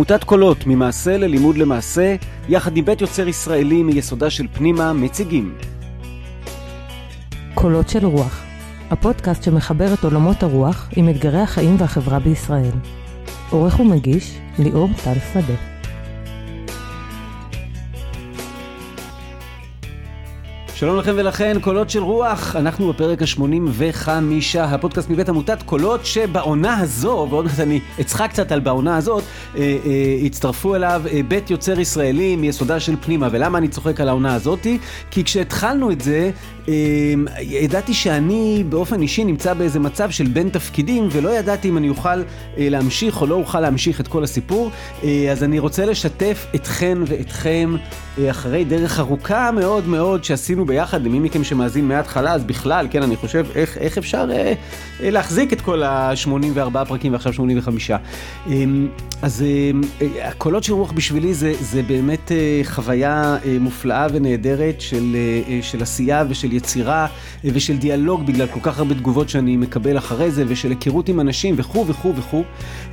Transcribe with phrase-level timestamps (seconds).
[0.00, 2.16] עמותת קולות, ממעשה ללימוד למעשה,
[2.48, 5.54] יחד עם בית יוצר ישראלי מיסודה של פנימה, מציגים.
[7.54, 8.42] קולות של רוח,
[8.90, 12.70] הפודקאסט שמחבר את עולמות הרוח עם אתגרי החיים והחברה בישראל.
[13.50, 15.69] עורך ומגיש, ליאור טל שדה.
[20.80, 24.08] שלום לכם ולכן, קולות של רוח, אנחנו בפרק ה-85,
[24.58, 29.22] הפודקאסט מבית עמותת קולות שבעונה הזו, ועוד מעט אני אצחק קצת על בעונה הזאת,
[29.56, 33.28] אה, אה, הצטרפו אליו אה, בית יוצר ישראלי מיסודה של פנימה.
[33.30, 34.78] ולמה אני צוחק על העונה הזאתי?
[35.10, 36.30] כי כשהתחלנו את זה,
[36.68, 36.74] אה,
[37.40, 42.08] ידעתי שאני באופן אישי נמצא באיזה מצב של בין תפקידים, ולא ידעתי אם אני אוכל
[42.08, 42.22] אה,
[42.58, 44.70] להמשיך או לא אוכל להמשיך את כל הסיפור.
[45.04, 47.74] אה, אז אני רוצה לשתף אתכן ואתכם
[48.18, 53.02] אה, אחרי דרך ארוכה מאוד מאוד שעשינו ביחד, למי מכם שמאזין מההתחלה, אז בכלל, כן,
[53.02, 54.52] אני חושב איך, איך אפשר אה,
[55.02, 57.90] אה, להחזיק את כל ה-84 פרקים ועכשיו 85.
[57.90, 57.98] אה,
[59.22, 59.44] אז
[60.02, 65.52] אה, הקולות של רוח בשבילי זה, זה באמת אה, חוויה אה, מופלאה ונהדרת של, אה,
[65.52, 67.06] אה, של עשייה ושל יצירה
[67.44, 71.20] אה, ושל דיאלוג בגלל כל כך הרבה תגובות שאני מקבל אחרי זה ושל היכרות עם
[71.20, 72.42] אנשים וכו' וכו' וכו'.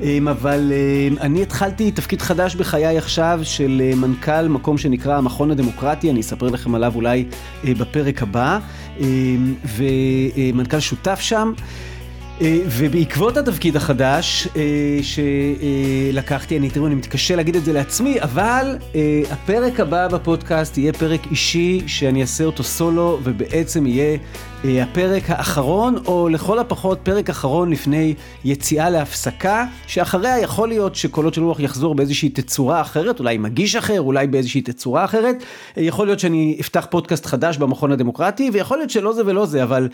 [0.02, 5.52] אה, אבל אה, אני התחלתי תפקיד חדש בחיי עכשיו של אה, מנכ"ל מקום שנקרא המכון
[5.52, 7.25] הדמוקרטי, אני אספר לכם עליו אולי
[7.73, 8.59] בפרק הבא,
[8.99, 9.05] אה,
[9.77, 11.53] ומנכ"ל שותף שם.
[12.41, 18.77] אה, ובעקבות התפקיד החדש אה, שלקחתי, אני תראו, אני מתקשה להגיד את זה לעצמי, אבל
[18.95, 24.17] אה, הפרק הבא בפודקאסט יהיה פרק אישי שאני אעשה אותו סולו, ובעצם יהיה
[24.63, 28.13] הפרק האחרון, או לכל הפחות פרק אחרון לפני
[28.44, 34.02] יציאה להפסקה, שאחריה יכול להיות שקולות של רוח יחזור באיזושהי תצורה אחרת, אולי מגיש אחר,
[34.02, 35.44] אולי באיזושהי תצורה אחרת.
[35.77, 39.89] יכול להיות שאני אפתח פודקאסט חדש במכון הדמוקרטי, ויכול להיות שלא זה ולא זה, אבל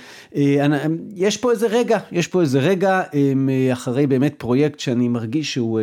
[1.16, 3.02] יש פה איזה רגע, יש פה איזה רגע
[3.74, 5.80] אחרי באמת פרויקט שאני מרגיש שהוא...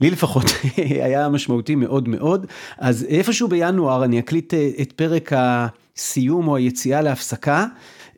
[0.00, 0.44] לי לפחות
[1.04, 2.46] היה משמעותי מאוד מאוד,
[2.78, 7.66] אז איפשהו בינואר אני אקליט את פרק הסיום או היציאה להפסקה.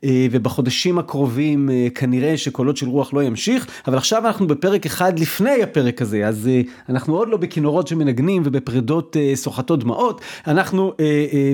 [0.05, 6.01] ובחודשים הקרובים כנראה שקולות של רוח לא ימשיך, אבל עכשיו אנחנו בפרק אחד לפני הפרק
[6.01, 6.49] הזה, אז
[6.89, 10.93] אנחנו עוד לא בכינורות שמנגנים ובפרידות סוחטות דמעות, אנחנו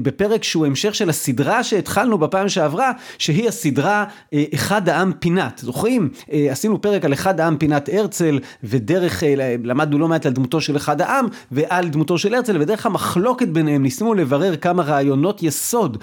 [0.04, 4.06] בפרק שהוא המשך של הסדרה שהתחלנו בפעם שעברה, שהיא הסדרה
[4.54, 6.10] אחד העם פינת, זוכרים?
[6.52, 9.24] עשינו פרק על אחד העם פינת הרצל, ודרך,
[9.64, 13.84] למדנו לא מעט על דמותו של אחד העם, ועל דמותו של הרצל, ודרך המחלוקת ביניהם
[13.84, 15.98] ניסינו לברר כמה רעיונות יסוד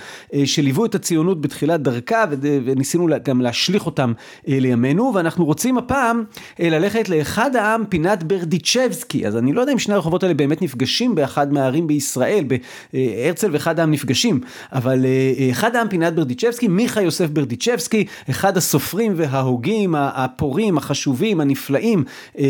[0.44, 4.12] שליוו את הציונות בתחילת דרכה, וניסינו גם להשליך אותם
[4.46, 6.24] לימינו, ואנחנו רוצים הפעם
[6.58, 11.14] ללכת לאחד העם פינת ברדיצ'בסקי, אז אני לא יודע אם שני הרחובות האלה באמת נפגשים
[11.14, 12.44] באחד מהערים בישראל,
[12.92, 14.40] הרצל ואחד העם נפגשים,
[14.72, 15.06] אבל
[15.50, 22.04] אחד העם פינת ברדיצ'בסקי, מיכה יוסף ברדיצ'בסקי, אחד הסופרים וההוגים, הפורים, החשובים, הנפלאים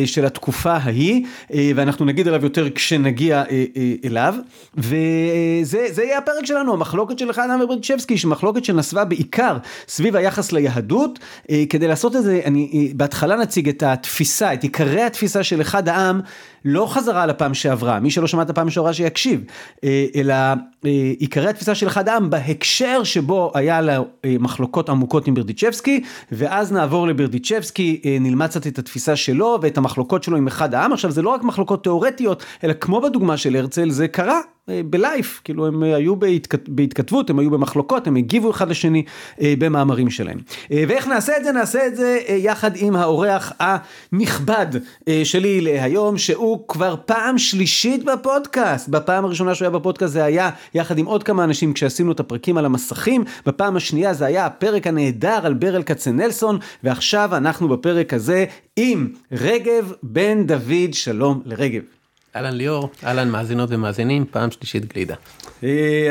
[0.04, 1.25] של התקופה ההיא,
[1.75, 3.44] ואנחנו נגיד עליו יותר כשנגיע
[4.04, 4.34] אליו,
[4.76, 9.56] וזה יהיה הפרק שלנו, המחלוקת של אחד העם וברדיצ'בסקי, שמחלוקת שנסבה בעיקר
[9.88, 11.19] סביב היחס ליהדות,
[11.71, 16.21] כדי לעשות את זה, אני בהתחלה נציג את התפיסה, את עיקרי התפיסה של אחד העם,
[16.65, 19.44] לא חזרה לפעם שעברה, מי שלא שמע את הפעם שעברה שיקשיב,
[20.16, 20.34] אלא
[21.19, 27.06] עיקרי התפיסה של אחד העם בהקשר שבו היה לה מחלוקות עמוקות עם ברדיצ'בסקי, ואז נעבור
[27.06, 31.31] לברדיצ'בסקי, נלמד קצת את התפיסה שלו ואת המחלוקות שלו עם אחד העם, עכשיו זה לא
[31.31, 34.41] רק מחלוקות תיאורטיות, אלא כמו בדוגמה של הרצל, זה קרה.
[34.69, 36.69] בלייף, כאילו הם היו בהתכת...
[36.69, 39.05] בהתכתבות, הם היו במחלוקות, הם הגיבו אחד לשני
[39.41, 40.39] במאמרים שלהם.
[40.71, 41.53] ואיך נעשה את זה?
[41.53, 44.67] נעשה את זה יחד עם האורח הנכבד
[45.25, 48.89] שלי להיום, שהוא כבר פעם שלישית בפודקאסט.
[48.89, 52.59] בפעם הראשונה שהוא היה בפודקאסט זה היה יחד עם עוד כמה אנשים כשעשינו את הפרקים
[52.59, 58.44] על המסכים, בפעם השנייה זה היה הפרק הנהדר על ברל כצנלסון, ועכשיו אנחנו בפרק הזה
[58.77, 62.02] עם רגב בן דוד, שלום לרגב.
[62.37, 65.14] אהלן ליאור, אהלן מאזינות ומאזינים, פעם שלישית גלידה.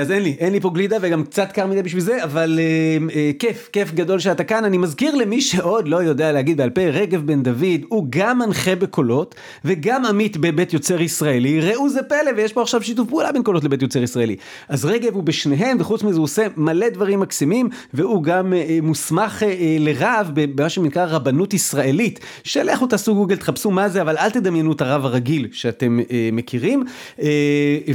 [0.02, 2.98] אז אין לי, אין לי פה גלידה וגם קצת קר מדי בשביל זה, אבל אה,
[3.16, 4.66] אה, כיף, כיף גדול שאתה כאן.
[4.66, 8.76] אני מזכיר למי שעוד לא יודע להגיד בעל פה, רגב בן דוד הוא גם מנחה
[8.76, 13.44] בקולות וגם עמית בבית יוצר ישראלי, ראו זה פלא ויש פה עכשיו שיתוף פעולה בין
[13.44, 14.36] קולות לבית יוצר ישראלי.
[14.70, 19.44] אז רגב הוא בשניהם וחוץ מזה הוא עושה מלא דברים מקסימים והוא גם אה, מוסמך
[19.44, 24.72] אה, לרב במה שנקרא רבנות ישראלית, שלכו תעשו גוגל, תחפשו מה זה, אבל אל תדמיינו
[24.72, 26.84] את הרב הרגיל שאתם אה, מכירים,
[27.22, 27.28] אה,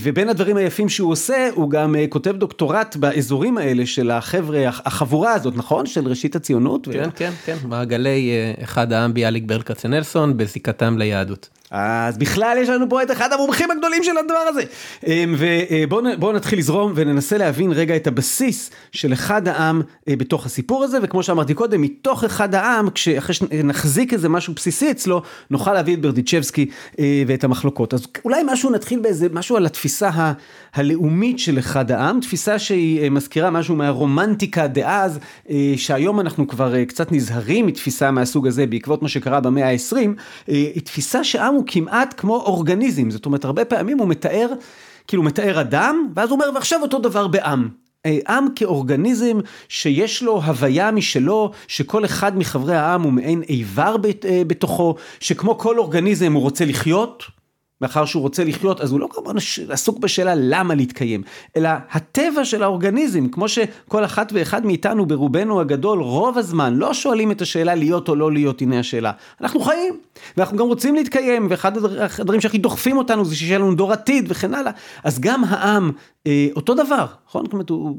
[0.01, 5.57] ובין הדברים היפים שהוא עושה, הוא גם כותב דוקטורט באזורים האלה של החבר'ה, החבורה הזאת,
[5.57, 5.87] נכון?
[5.87, 6.89] של ראשית הציונות.
[6.93, 7.17] כן, ו...
[7.17, 8.31] כן, כן, מעגלי
[8.63, 11.49] אחד העם ביאליק ברל כצנלסון בזיקתם ליהדות.
[11.71, 14.63] אז בכלל יש לנו פה את אחד המומחים הגדולים של הדבר הזה.
[15.07, 20.85] אמ, ובואו נתחיל לזרום וננסה להבין רגע את הבסיס של אחד העם אה, בתוך הסיפור
[20.85, 25.95] הזה, וכמו שאמרתי קודם, מתוך אחד העם, אחרי שנחזיק איזה משהו בסיסי אצלו, נוכל להביא
[25.95, 26.67] את ברדיצ'בסקי
[26.99, 27.95] אה, ואת המחלוקות.
[27.95, 30.33] אז אולי משהו נתחיל באיזה משהו על התפיסה ה-
[30.75, 35.19] הלאומית של אחד העם, תפיסה שהיא אה, מזכירה משהו מהרומנטיקה דאז,
[35.77, 39.97] שהיום אנחנו כבר קצת נזהרים מתפיסה מהסוג הזה בעקבות מה שקרה במאה ה-20,
[40.47, 44.49] היא תפיסה שעם הוא כמעט כמו אורגניזם, זאת אומרת הרבה פעמים הוא מתאר,
[45.07, 47.69] כאילו מתאר אדם, ואז הוא אומר ועכשיו אותו דבר בעם.
[48.07, 49.39] אה, עם כאורגניזם
[49.69, 55.79] שיש לו הוויה משלו, שכל אחד מחברי העם הוא מעין איבר אה, בתוכו, שכמו כל
[55.79, 57.25] אורגניזם הוא רוצה לחיות,
[57.81, 59.35] מאחר שהוא רוצה לחיות, אז הוא לא כמובן
[59.69, 61.23] עסוק בשאלה למה להתקיים,
[61.57, 67.31] אלא הטבע של האורגניזם, כמו שכל אחת ואחד מאיתנו ברובנו הגדול, רוב הזמן, לא שואלים
[67.31, 69.13] את השאלה להיות או לא להיות, הנה השאלה.
[69.41, 69.99] אנחנו חיים,
[70.37, 71.73] ואנחנו גם רוצים להתקיים, ואחד
[72.19, 74.73] הדברים שהכי דוחפים אותנו זה שיהיה לנו דור עתיד וכן הלאה.
[75.05, 75.91] אז גם העם,
[76.27, 77.45] אה, אותו דבר, נכון?
[77.53, 77.99] אומרת, הוא...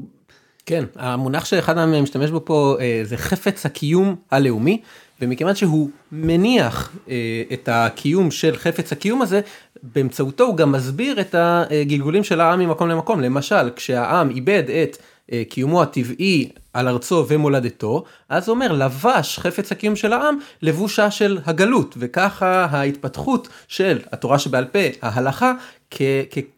[0.66, 4.80] כן, המונח שאחד העם משתמש בו פה אה, זה חפץ הקיום הלאומי.
[5.20, 9.40] ומכיוון שהוא מניח אה, את הקיום של חפץ הקיום הזה,
[9.82, 13.20] באמצעותו הוא גם מסביר את הגלגולים של העם ממקום למקום.
[13.20, 14.96] למשל, כשהעם איבד את
[15.32, 21.10] אה, קיומו הטבעי על ארצו ומולדתו, אז הוא אומר, לבש חפץ הקיום של העם לבושה
[21.10, 25.52] של הגלות, וככה ההתפתחות של התורה שבעל פה, ההלכה,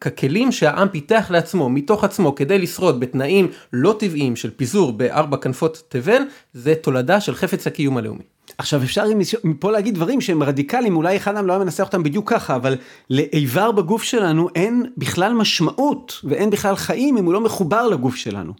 [0.00, 5.82] ככלים שהעם פיתח לעצמו, מתוך עצמו, כדי לשרוד בתנאים לא טבעיים של פיזור בארבע כנפות
[5.88, 6.22] תבל,
[6.54, 8.39] זה תולדה של חפץ הקיום הלאומי.
[8.60, 9.04] עכשיו אפשר
[9.44, 12.76] מפה להגיד דברים שהם רדיקליים, אולי אחד מהם לא היה מנסח אותם בדיוק ככה, אבל
[13.10, 18.52] לאיבר בגוף שלנו אין בכלל משמעות ואין בכלל חיים אם הוא לא מחובר לגוף שלנו.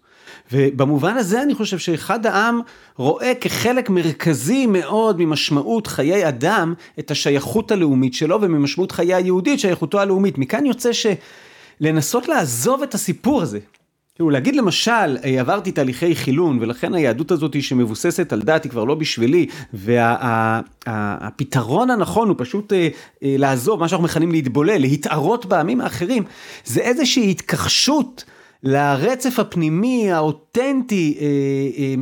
[0.52, 2.61] ובמובן הזה אני חושב שאחד העם
[2.97, 10.00] רואה כחלק מרכזי מאוד ממשמעות חיי אדם את השייכות הלאומית שלו וממשמעות חיי היהודית שייכותו
[10.00, 10.38] הלאומית.
[10.38, 13.58] מכאן יוצא שלנסות לעזוב את הסיפור הזה
[14.20, 18.84] תראו, להגיד למשל, אה, עברתי תהליכי חילון, ולכן היהדות הזאת שמבוססת על דת היא כבר
[18.84, 19.46] לא בשבילי,
[20.87, 22.88] והפתרון וה, הנכון הוא פשוט אה,
[23.22, 26.22] אה, לעזוב, מה שאנחנו מכנים להתבולל, להתערות בעמים האחרים,
[26.64, 28.25] זה איזושהי התכחשות.
[28.62, 31.19] לרצף הפנימי האותנטי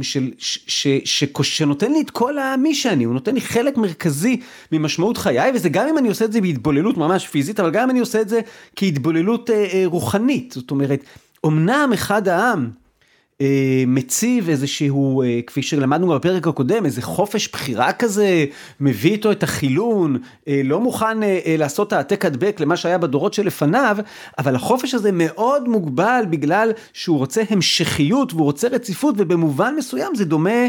[0.02, 4.40] של, ש, ש, ש, שנותן לי את כל מי שאני, הוא נותן לי חלק מרכזי
[4.72, 7.90] ממשמעות חיי, וזה גם אם אני עושה את זה בהתבוללות ממש פיזית, אבל גם אם
[7.90, 8.40] אני עושה את זה
[8.76, 9.50] כהתבוללות
[9.84, 11.00] רוחנית, זאת אומרת,
[11.46, 12.70] אמנם אחד העם
[13.40, 18.44] אה, מציב איזשהו, אה, כפי שלמדנו בפרק הקודם, איזה חופש בחירה כזה,
[18.80, 20.18] מביא איתו את החילון,
[20.48, 23.96] אה, לא מוכן אה, אה, לעשות העתק הדבק למה שהיה בדורות שלפניו,
[24.38, 30.24] אבל החופש הזה מאוד מוגבל בגלל שהוא רוצה המשכיות והוא רוצה רציפות, ובמובן מסוים זה
[30.24, 30.60] דומה...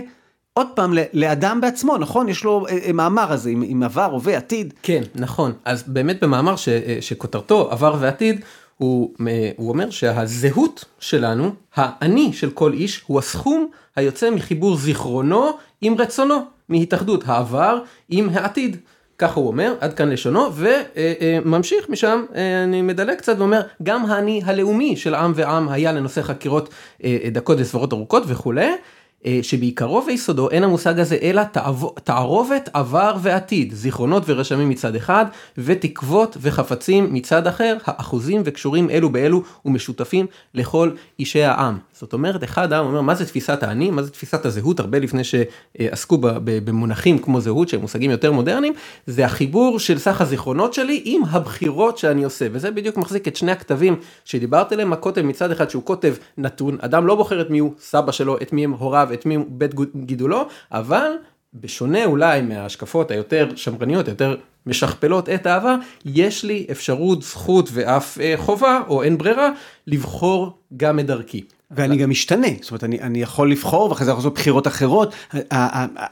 [0.53, 2.29] עוד פעם, לאדם בעצמו, נכון?
[2.29, 4.73] יש לו אה, אה, מאמר הזה עם, עם עבר, הווה, עתיד.
[4.83, 5.51] כן, נכון.
[5.65, 8.41] אז באמת במאמר ש, אה, שכותרתו עבר ועתיד,
[8.79, 9.13] הוא,
[9.57, 15.49] הוא אומר שהזהות שלנו, האני של כל איש, הוא הסכום היוצא מחיבור זיכרונו
[15.81, 16.35] עם רצונו,
[16.69, 18.77] מהתאחדות העבר עם העתיד.
[19.17, 22.23] ככה הוא אומר, עד כאן לשונו, וממשיך משם,
[22.63, 26.69] אני מדלג קצת ואומר, גם האני הלאומי של עם ועם היה לנושא חקירות
[27.31, 28.71] דקות וסברות ארוכות וכולי.
[29.25, 31.41] אה, שבעיקרו ויסודו אין המושג הזה אלא
[32.03, 35.25] תערובת עבר ועתיד, זיכרונות ורשמים מצד אחד,
[35.57, 41.77] ותקוות וחפצים מצד אחר, האחוזים וקשורים אלו באלו ומשותפים לכל אישי העם.
[41.93, 45.21] זאת אומרת, אחד העם אומר, מה זה תפיסת האני, מה זה תפיסת הזהות, הרבה לפני
[45.23, 48.73] שעסקו במונחים כמו זהות, שהם מושגים יותר מודרניים,
[49.07, 53.51] זה החיבור של סך הזיכרונות שלי עם הבחירות שאני עושה, וזה בדיוק מחזיק את שני
[53.51, 53.95] הכתבים
[54.25, 58.11] שדיברת עליהם, הכותב מצד אחד שהוא כותב נתון, אדם לא בוחר את מי הוא סבא
[58.11, 61.11] שלו, את מי הם הוריו, את מי בית גידולו, אבל
[61.53, 64.35] בשונה אולי מההשקפות היותר שמרניות, היותר
[64.65, 65.75] משכפלות את העבר,
[66.05, 69.49] יש לי אפשרות, זכות ואף אה, חובה, או אין ברירה,
[69.87, 71.43] לבחור גם את דרכי.
[71.71, 75.13] ואני גם משתנה, זאת אומרת, אני, אני יכול לבחור ואחרי זה לעשות בחירות אחרות.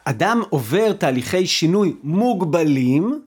[0.06, 3.22] אדם עובר תהליכי שינוי מוגבלים,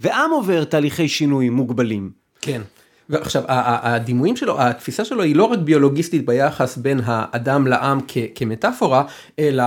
[0.00, 2.10] ועם עובר תהליכי שינוי מוגבלים.
[2.40, 2.62] כן.
[3.08, 7.98] ועכשיו, הדימויים שלו, התפיסה שלו היא לא רק ביולוגיסטית ביחס בין האדם לעם
[8.34, 9.04] כמטאפורה,
[9.38, 9.64] אלא...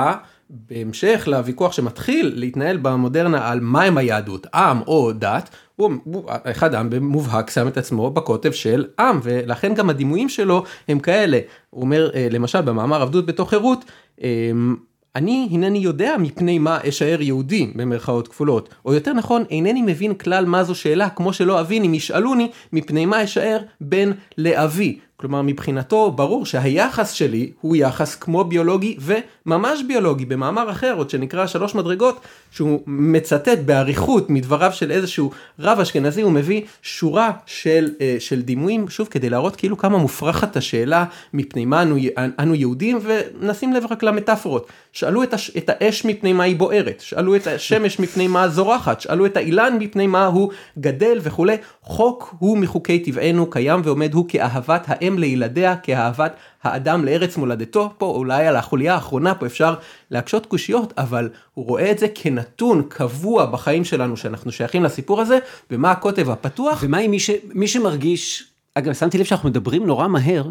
[0.49, 6.89] בהמשך לוויכוח שמתחיל להתנהל במודרנה על מהם היהדות, עם או דת, הוא, הוא אחד עם
[6.89, 11.39] במובהק שם את עצמו בקוטב של עם, ולכן גם הדימויים שלו הם כאלה.
[11.69, 13.85] הוא אומר, אה, למשל במאמר עבדות בתוך חירות,
[14.21, 14.75] אמ,
[15.15, 20.45] אני הנני יודע מפני מה אשאר יהודי במרכאות כפולות, או יותר נכון אינני מבין כלל
[20.45, 24.99] מה זו שאלה כמו שלא אבין אם ישאלוני מפני מה אשאר בן לאבי.
[25.17, 31.47] כלומר מבחינתו ברור שהיחס שלי הוא יחס כמו ביולוגי וממש ביולוגי במאמר אחר עוד שנקרא
[31.47, 32.19] שלוש מדרגות
[32.51, 38.89] שהוא מצטט באריכות מדבריו של איזשהו רב אשכנזי הוא מביא שורה של, אה, של דימויים
[38.89, 41.95] שוב כדי להראות כאילו כמה מופרכת השאלה מפני מה אנו,
[42.39, 44.67] אנו יהודים ונשים לב רק למטאפורות.
[44.95, 49.01] שאלו את, הש, את האש מפני מה היא בוערת שאלו את השמש מפני מה זורחת
[49.01, 54.25] שאלו את האילן מפני מה הוא גדל וכולי חוק הוא מחוקי טבענו קיים ועומד הוא
[54.27, 59.75] כאהבת האם לילדיה כאהבת האדם לארץ מולדתו, פה אולי על החוליה האחרונה פה אפשר
[60.11, 65.39] להקשות קושיות, אבל הוא רואה את זה כנתון קבוע בחיים שלנו שאנחנו שייכים לסיפור הזה,
[65.71, 66.79] ומה הקוטב הפתוח.
[66.81, 67.29] ומה עם מי, ש...
[67.53, 68.43] מי שמרגיש,
[68.75, 70.43] אגב שמתי לב שאנחנו מדברים נורא מהר.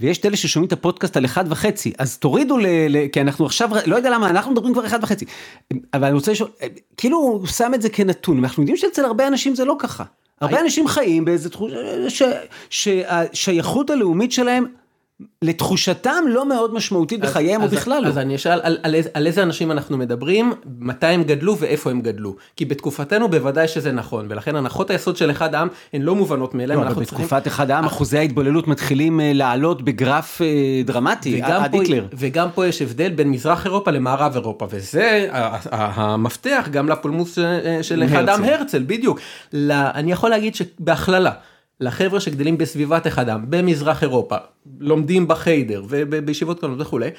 [0.00, 2.66] ויש את אלה ששומעים את הפודקאסט על אחד וחצי אז תורידו ל...
[2.88, 3.08] ל...
[3.08, 5.24] כי אנחנו עכשיו לא יודע למה אנחנו מדברים כבר אחד וחצי
[5.94, 6.50] אבל אני רוצה לשאול
[6.96, 10.04] כאילו הוא שם את זה כנתון אנחנו יודעים שאצל הרבה אנשים זה לא ככה
[10.42, 12.32] הרבה אנשים חיים באיזה תחושה
[12.70, 14.66] שהשייכות הלאומית שלהם
[15.42, 18.08] לתחושתם לא מאוד משמעותית בחייהם או בכלל לא.
[18.08, 22.00] אז אני אשאל על, על, על איזה אנשים אנחנו מדברים, מתי הם גדלו ואיפה הם
[22.00, 22.36] גדלו.
[22.56, 26.80] כי בתקופתנו בוודאי שזה נכון, ולכן הנחות היסוד של אחד העם הן לא מובנות מאליהם.
[26.80, 27.52] לא, אבל בתקופת צריכים...
[27.52, 30.46] אחד העם אחוזי ההתבוללות מתחילים אה, לעלות בגרף אה,
[30.84, 32.06] דרמטי, עד היטלר.
[32.12, 35.28] וגם פה יש הבדל בין מזרח אירופה למערב אירופה, וזה
[35.70, 39.20] המפתח גם לפולמוס אה, של אחד העם הרצל, בדיוק.
[39.70, 41.32] אני יכול להגיד שבהכללה.
[41.82, 44.36] לחבר'ה שגדלים בסביבת אחד העם, במזרח אירופה,
[44.80, 47.10] לומדים בחיידר ובישיבות קטנות וכולי,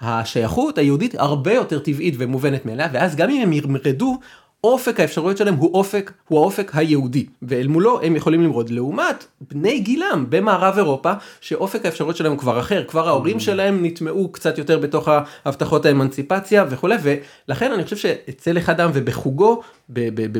[0.00, 4.18] השייכות היהודית הרבה יותר טבעית ומובנת מאליה, ואז גם אם הם ימרדו,
[4.64, 8.70] אופק האפשרויות שלהם הוא אופק, הוא האופק היהודי, ואל מולו הם יכולים למרוד.
[8.70, 13.40] לעומת בני גילם במערב אירופה, שאופק האפשרויות שלהם הוא כבר אחר, כבר ההורים mm.
[13.40, 15.08] שלהם נטמעו קצת יותר בתוך
[15.44, 19.60] הבטחות האמנציפציה וכולי, ולכן אני חושב שאצל אחד העם ובחוגו,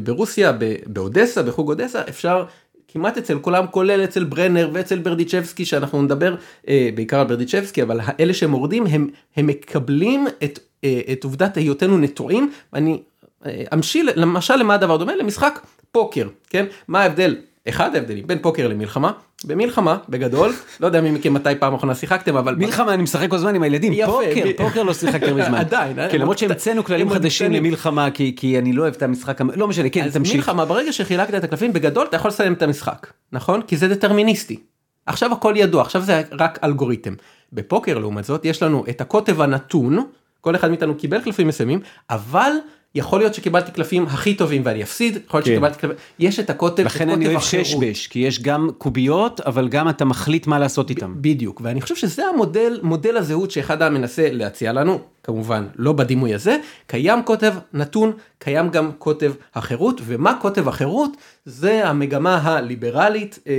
[0.02, 0.52] ברוסיה,
[0.86, 2.44] באודסה, בחוג אודסה, אפשר
[2.92, 6.34] כמעט אצל כולם, כולל אצל ברנר ואצל ברדיצ'בסקי, שאנחנו נדבר
[6.68, 11.98] אה, בעיקר על ברדיצ'בסקי, אבל אלה שמורדים, הם, הם מקבלים את, אה, את עובדת היותנו
[11.98, 13.02] נטועים, ואני
[13.46, 15.16] אה, אמשיל, למשל למה הדבר דומה?
[15.16, 15.60] למשחק
[15.92, 16.66] פוקר, כן?
[16.88, 17.36] מה ההבדל?
[17.68, 19.12] אחד ההבדלים בין פוקר למלחמה,
[19.44, 23.36] במלחמה בגדול, לא יודע מי מכם מתי פעם אחרונה שיחקתם אבל מלחמה אני משחק כל
[23.36, 27.52] הזמן עם הילדים, פוקר, פוקר לא שיחק הרבה זמן, עדיין, כן למרות שהמצאנו כללים חדשים
[27.52, 30.36] למלחמה כי אני לא אוהב את המשחק, לא משנה, כן תמשיך.
[30.36, 33.62] מלחמה ברגע שחילקת את הקלפים בגדול אתה יכול לסיים את המשחק, נכון?
[33.62, 34.60] כי זה דטרמיניסטי.
[35.06, 37.14] עכשיו הכל ידוע, עכשיו זה רק אלגוריתם.
[37.52, 40.06] בפוקר לעומת זאת יש לנו את הקוטב הנתון,
[40.40, 42.52] כל אחד מאיתנו קיבל קלפים מסוימים, אבל
[42.94, 45.52] יכול להיות שקיבלתי קלפים הכי טובים ואני אפסיד, יכול להיות כן.
[45.52, 49.68] שקיבלתי קלפים, יש את הקוטב, לכן אני אוהב שש בש, כי יש גם קוביות, אבל
[49.68, 51.14] גם אתה מחליט מה לעשות איתם.
[51.16, 56.34] בדיוק, ואני חושב שזה המודל, מודל הזהות שאחד העם מנסה להציע לנו, כמובן לא בדימוי
[56.34, 61.10] הזה, קיים קוטב נתון, קיים גם קוטב החירות, ומה קוטב החירות?
[61.44, 63.52] זה המגמה הליברלית, אה,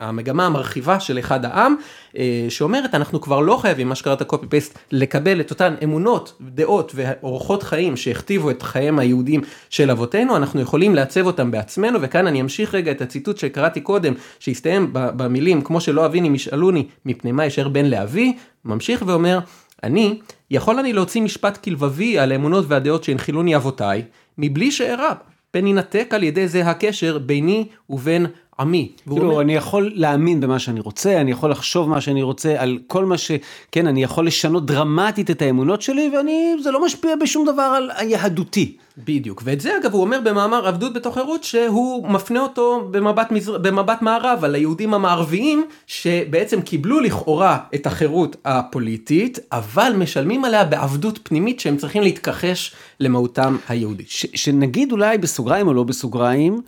[0.00, 1.74] המגמה המרחיבה של אחד העם,
[2.16, 6.92] אה, שאומרת אנחנו כבר לא חייבים, מה שקראת קופי פייסט, לקבל את אותן אמונות, דעות
[6.94, 9.40] ואורחות חיים שהכתיבו את חייהם היהודים
[9.70, 14.14] של אבותינו, אנחנו יכולים לעצב אותם בעצמנו, וכאן אני אמשיך רגע את הציטוט שקראתי קודם,
[14.38, 19.38] שהסתיים במילים כמו שלא אביני משאלוני מפני מה ישר בן לאבי, ממשיך ואומר,
[19.82, 20.20] אני
[20.50, 24.02] יכול אני להוציא משפט כלבבי על האמונות והדעות שהנחילוני אבותיי,
[24.38, 25.12] מבלי שאירע,
[25.50, 28.26] פן ינתק על ידי זה הקשר ביני ובין
[28.60, 28.92] עמי.
[29.08, 29.40] כאילו, אומר...
[29.40, 33.18] אני יכול להאמין במה שאני רוצה, אני יכול לחשוב מה שאני רוצה על כל מה
[33.18, 33.30] ש...
[33.72, 36.54] כן, אני יכול לשנות דרמטית את האמונות שלי, ואני...
[36.62, 38.76] זה לא משפיע בשום דבר על היהדותי.
[39.04, 43.58] בדיוק, ואת זה אגב הוא אומר במאמר עבדות בתוך חירות שהוא מפנה אותו במבט, מזר...
[43.58, 51.18] במבט מערב על היהודים המערביים שבעצם קיבלו לכאורה את החירות הפוליטית אבל משלמים עליה בעבדות
[51.22, 54.10] פנימית שהם צריכים להתכחש למהותם היהודית.
[54.10, 54.26] ש...
[54.34, 56.60] שנגיד אולי בסוגריים או לא בסוגריים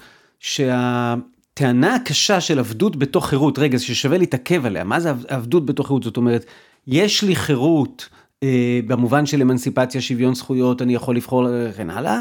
[1.59, 6.03] שהטענה הקשה של עבדות בתוך חירות, רגע ששווה להתעכב עליה, מה זה עבדות בתוך חירות?
[6.03, 6.45] זאת אומרת,
[6.87, 8.09] יש לי חירות
[8.43, 12.21] אה, במובן של אמנסיפציה, שוויון זכויות, אני יכול לבחור וכן הלאה.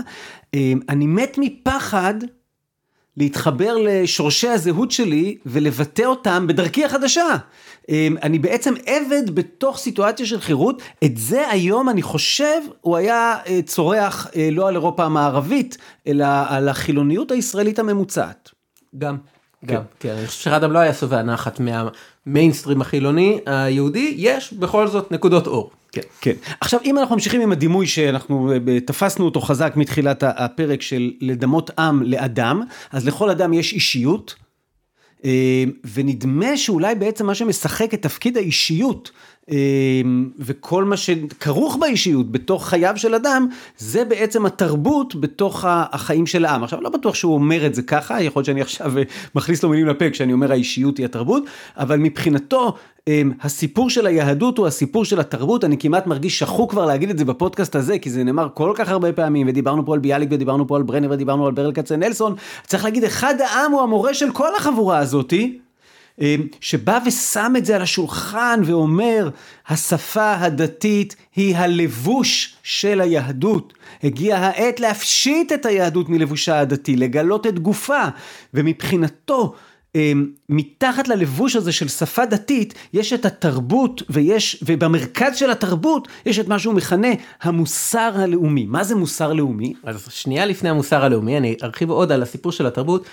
[0.53, 2.13] אה, אני מת מפחד
[3.17, 7.37] להתחבר לשורשי הזהות שלי ולבטא אותם בדרכי החדשה.
[7.89, 13.35] אה, אני בעצם עבד בתוך סיטואציה של חירות, את זה היום אני חושב הוא היה
[13.65, 18.50] צורח לא על אירופה המערבית, אלא על החילוניות הישראלית הממוצעת.
[18.97, 19.17] גם.
[19.65, 24.87] גם, כן, כן אני חושב שרדם לא היה שבע נחת מהמיינסטרים החילוני היהודי, יש בכל
[24.87, 25.71] זאת נקודות אור.
[25.91, 26.01] כן.
[26.21, 26.33] כן.
[26.61, 31.79] עכשיו אם אנחנו ממשיכים עם הדימוי שאנחנו אה, תפסנו אותו חזק מתחילת הפרק של לדמות
[31.79, 34.35] עם לאדם, אז לכל אדם יש אישיות,
[35.25, 39.11] אה, ונדמה שאולי בעצם מה שמשחק את תפקיד האישיות
[40.39, 46.63] וכל מה שכרוך באישיות בתוך חייו של אדם, זה בעצם התרבות בתוך החיים של העם.
[46.63, 48.93] עכשיו, לא בטוח שהוא אומר את זה ככה, יכול להיות שאני עכשיו
[49.35, 51.43] מכניס לו מילים לפה כשאני אומר האישיות היא התרבות,
[51.77, 52.73] אבל מבחינתו,
[53.41, 57.25] הסיפור של היהדות הוא הסיפור של התרבות, אני כמעט מרגיש שחוק כבר להגיד את זה
[57.25, 60.75] בפודקאסט הזה, כי זה נאמר כל כך הרבה פעמים, ודיברנו פה על ביאליק ודיברנו פה
[60.75, 62.35] על ברנר ודיברנו על ברל כצנלסון,
[62.67, 65.59] צריך להגיד, אחד העם הוא המורה של כל החבורה הזאתי.
[66.59, 69.29] שבא ושם את זה על השולחן ואומר,
[69.67, 73.73] השפה הדתית היא הלבוש של היהדות.
[74.03, 78.03] הגיעה העת להפשיט את היהדות מלבושה הדתי, לגלות את גופה,
[78.53, 79.53] ומבחינתו,
[80.49, 86.47] מתחת ללבוש הזה של שפה דתית, יש את התרבות ויש, ובמרכז של התרבות יש את
[86.47, 87.07] מה שהוא מכנה
[87.41, 88.65] המוסר הלאומי.
[88.65, 89.73] מה זה מוסר לאומי?
[89.83, 93.05] אז שנייה לפני המוסר הלאומי, אני ארחיב עוד על הסיפור של התרבות.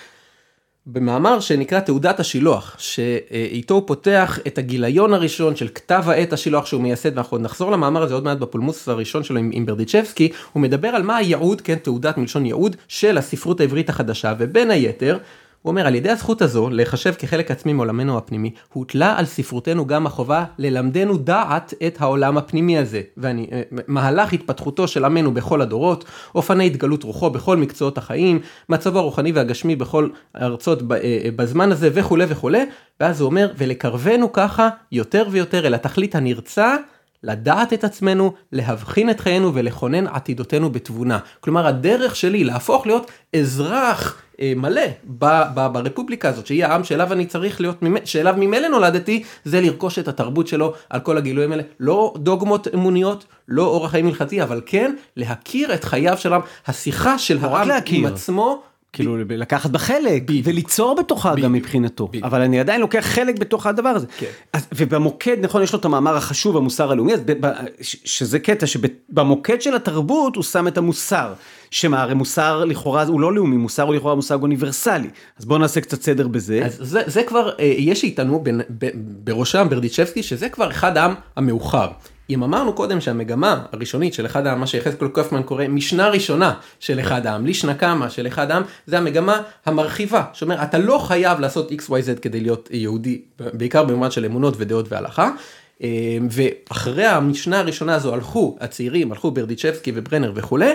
[0.92, 6.82] במאמר שנקרא תעודת השילוח, שאיתו הוא פותח את הגיליון הראשון של כתב העת השילוח שהוא
[6.82, 10.88] מייסד, ואנחנו נחזור למאמר הזה עוד מעט בפולמוס הראשון שלו עם, עם ברדיצ'בסקי, הוא מדבר
[10.88, 15.18] על מה הייעוד, כן, תעודת מלשון ייעוד, של הספרות העברית החדשה, ובין היתר,
[15.62, 20.06] הוא אומר, על ידי הזכות הזו, להיחשב כחלק עצמי מעולמנו הפנימי, הוטלה על ספרותנו גם
[20.06, 23.02] החובה ללמדנו דעת את העולם הפנימי הזה.
[23.16, 23.46] ואני,
[23.86, 29.76] מהלך התפתחותו של עמנו בכל הדורות, אופני התגלות רוחו בכל מקצועות החיים, מצבו הרוחני והגשמי
[29.76, 30.82] בכל ארצות
[31.36, 32.66] בזמן הזה וכולי וכולי,
[33.00, 36.76] ואז הוא אומר, ולקרבנו ככה יותר ויותר אל התכלית הנרצה.
[37.22, 41.18] לדעת את עצמנו, להבחין את חיינו ולכונן עתידותינו בתבונה.
[41.40, 44.86] כלומר, הדרך שלי להפוך להיות אזרח אה, מלא
[45.18, 49.98] ב, ב, ברפובליקה הזאת, שהיא העם שאליו אני צריך להיות, שאליו ממילא נולדתי, זה לרכוש
[49.98, 51.62] את התרבות שלו על כל הגילויים האלה.
[51.80, 56.42] לא דוגמות אמוניות, לא אורח חיים הלכתי, אבל כן להכיר את חייו של העם.
[56.66, 58.62] השיחה של העם עם עצמו.
[58.92, 63.88] כאילו לקחת בה חלק וליצור בתוכה גם מבחינתו, אבל אני עדיין לוקח חלק בתוך הדבר
[63.88, 64.06] הזה.
[64.18, 64.26] כן.
[64.74, 67.12] ובמוקד, נכון, יש לו את המאמר החשוב, המוסר הלאומי,
[67.80, 71.32] שזה קטע שבמוקד של התרבות הוא שם את המוסר.
[71.70, 75.08] שמה, הרי מוסר לכאורה הוא לא לאומי, מוסר הוא לכאורה מושג אוניברסלי.
[75.38, 76.60] אז בואו נעשה קצת סדר בזה.
[76.64, 78.44] אז זה, זה כבר, אה, יש איתנו
[79.24, 81.88] בראשם ברדיצ'בסקי, שזה כבר אחד העם המאוחר.
[82.30, 87.00] אם אמרנו קודם שהמגמה הראשונית של אחד העם, מה שיחזקאל קופמן קורא משנה ראשונה של
[87.00, 91.72] אחד העם, לישנה קמה של אחד העם, זה המגמה המרחיבה, שאומר אתה לא חייב לעשות
[91.72, 95.30] XYZ כדי להיות יהודי, בעיקר במובן של אמונות ודעות והלכה.
[95.82, 100.72] אה, ואחרי המשנה הראשונה הזו הלכו הצעירים, הלכו ברדיצ'בסקי וברנר וכולי,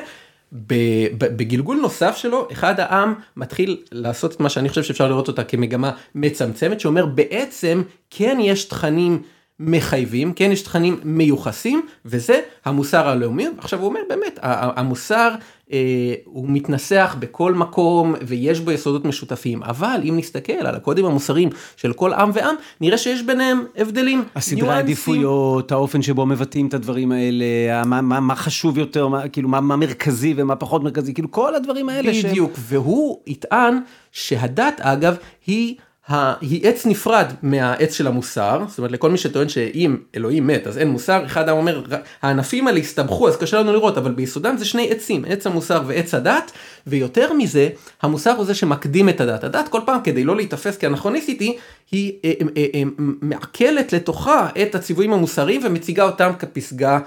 [1.17, 5.91] בגלגול נוסף שלו, אחד העם מתחיל לעשות את מה שאני חושב שאפשר לראות אותה כמגמה
[6.15, 9.21] מצמצמת, שאומר בעצם כן יש תכנים
[9.65, 13.47] מחייבים, כן יש תכנים מיוחסים, וזה המוסר הלאומי.
[13.57, 15.35] עכשיו הוא אומר באמת, המוסר
[15.73, 15.79] אה,
[16.25, 21.93] הוא מתנסח בכל מקום ויש בו יסודות משותפים, אבל אם נסתכל על הקודים המוסריים של
[21.93, 24.23] כל עם ועם, נראה שיש ביניהם הבדלים.
[24.35, 27.45] הסדרי העדיפויות, האופן שבו מבטאים את הדברים האלה,
[27.85, 31.55] מה, מה, מה חשוב יותר, מה, כאילו מה, מה מרכזי ומה פחות מרכזי, כאילו כל
[31.55, 32.11] הדברים האלה.
[32.23, 32.59] בדיוק, ש...
[32.59, 33.79] והוא יטען
[34.11, 35.15] שהדת אגב
[35.47, 35.75] היא...
[36.07, 40.77] היא עץ נפרד מהעץ של המוסר, זאת אומרת לכל מי שטוען שאם אלוהים מת אז
[40.77, 41.83] אין מוסר, אחד העם אומר
[42.21, 46.13] הענפים האלה הסתבכו אז קשה לנו לראות, אבל ביסודם זה שני עצים, עץ המוסר ועץ
[46.13, 46.51] הדת,
[46.87, 47.69] ויותר מזה,
[48.01, 49.43] המוסר הוא זה שמקדים את הדת.
[49.43, 51.53] הדת כל פעם כדי לא להיתפס כאנכרוניסטית היא,
[51.91, 56.99] היא אה, אה, אה, מעכלת לתוכה את הציוויים המוסריים ומציגה אותם כפסגה,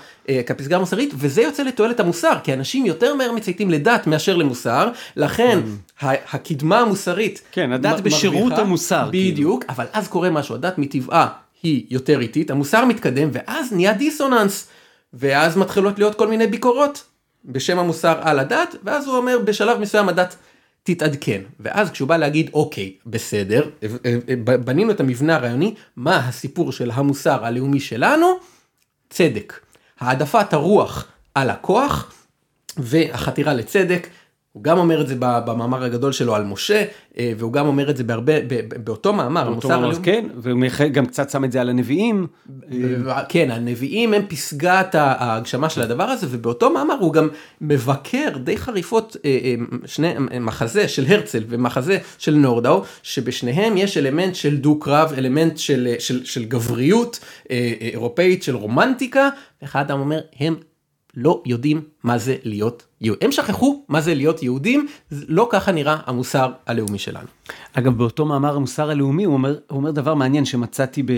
[0.46, 5.60] כפסגה מוסרית, וזה יוצא לתועלת המוסר, כי אנשים יותר מהר מצייתים לדת מאשר למוסר, לכן
[5.64, 5.85] mm.
[6.00, 9.32] הקדמה המוסרית, כן, הדת בשירות המוסר, כאילו.
[9.32, 9.74] בדיוק, כאילו.
[9.74, 11.28] אבל אז קורה משהו, הדת מטבעה
[11.62, 14.68] היא יותר איטית, המוסר מתקדם, ואז נהיה דיסוננס,
[15.12, 17.04] ואז מתחילות להיות כל מיני ביקורות.
[17.44, 20.36] בשם המוסר על הדת, ואז הוא אומר בשלב מסוים הדת
[20.82, 21.40] תתעדכן.
[21.60, 23.70] ואז כשהוא בא להגיד אוקיי, בסדר,
[24.64, 28.26] בנינו את המבנה הרעיוני, מה הסיפור של המוסר הלאומי שלנו?
[29.10, 29.60] צדק.
[30.00, 32.12] העדפת הרוח על הכוח
[32.76, 34.08] והחתירה לצדק
[34.56, 36.84] הוא גם אומר את זה במאמר הגדול שלו על משה,
[37.18, 38.32] אה, והוא גם אומר את זה בהרבה,
[38.84, 39.96] באותו מאמר, המוסר הלאומי.
[40.02, 42.26] כן, וגם קצת שם את זה על הנביאים.
[43.28, 47.28] כן, הנביאים הם פסגת ההגשמה של הדבר הזה, ובאותו מאמר הוא גם
[47.60, 49.54] מבקר די חריפות אה, אה,
[49.86, 56.24] שני מחזה של הרצל ומחזה של נורדאו, שבשניהם יש אלמנט של דו-קרב, אלמנט של, של,
[56.24, 57.20] של גבריות
[57.80, 59.28] אירופאית, של רומנטיקה,
[59.62, 60.56] ואחד אומר, הם
[61.16, 63.26] לא יודעים מה זה להיות יהודים.
[63.26, 67.26] הם שכחו מה זה להיות יהודים, לא ככה נראה המוסר הלאומי שלנו.
[67.72, 71.12] אגב, באותו מאמר המוסר הלאומי, הוא אומר, הוא אומר דבר מעניין שמצאתי ב,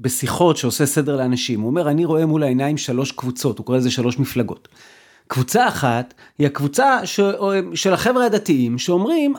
[0.00, 1.60] בשיחות שעושה סדר לאנשים.
[1.60, 4.68] הוא אומר, אני רואה מול העיניים שלוש קבוצות, הוא קורא לזה שלוש מפלגות.
[5.26, 7.20] קבוצה אחת היא הקבוצה ש,
[7.74, 9.34] של החבר'ה הדתיים שאומרים,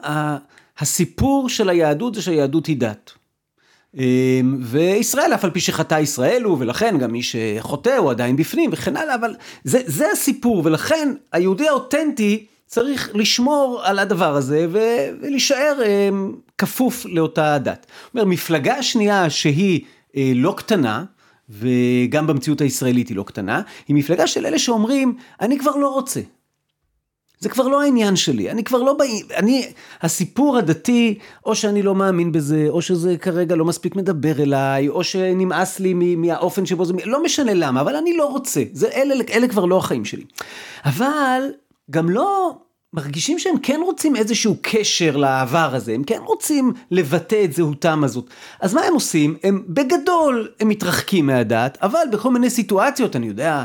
[0.79, 3.11] הסיפור של היהדות זה שהיהדות היא דת.
[3.97, 8.69] אמ, וישראל, אף על פי שחטא ישראל הוא, ולכן גם מי שחוטא הוא עדיין בפנים
[8.73, 15.79] וכן הלאה, אבל זה, זה הסיפור, ולכן היהודי האותנטי צריך לשמור על הדבר הזה ולהישאר
[15.85, 17.85] אמ, כפוף לאותה דת.
[18.13, 19.81] אומר, מפלגה שנייה שהיא
[20.17, 21.03] אה, לא קטנה,
[21.49, 26.19] וגם במציאות הישראלית היא לא קטנה, היא מפלגה של אלה שאומרים, אני כבר לא רוצה.
[27.39, 29.05] זה כבר לא העניין שלי, אני כבר לא בא...
[29.35, 29.71] אני,
[30.01, 35.03] הסיפור הדתי, או שאני לא מאמין בזה, או שזה כרגע לא מספיק מדבר אליי, או
[35.03, 36.93] שנמאס לי מהאופן שבו זה...
[37.05, 38.63] לא משנה למה, אבל אני לא רוצה.
[38.73, 40.23] זה, אלה, אלה כבר לא החיים שלי.
[40.85, 41.41] אבל
[41.91, 42.57] גם לא
[42.93, 48.29] מרגישים שהם כן רוצים איזשהו קשר לעבר הזה, הם כן רוצים לבטא את זהותם הזאת.
[48.59, 49.35] אז מה הם עושים?
[49.43, 53.63] הם בגדול, הם מתרחקים מהדת, אבל בכל מיני סיטואציות, אני יודע,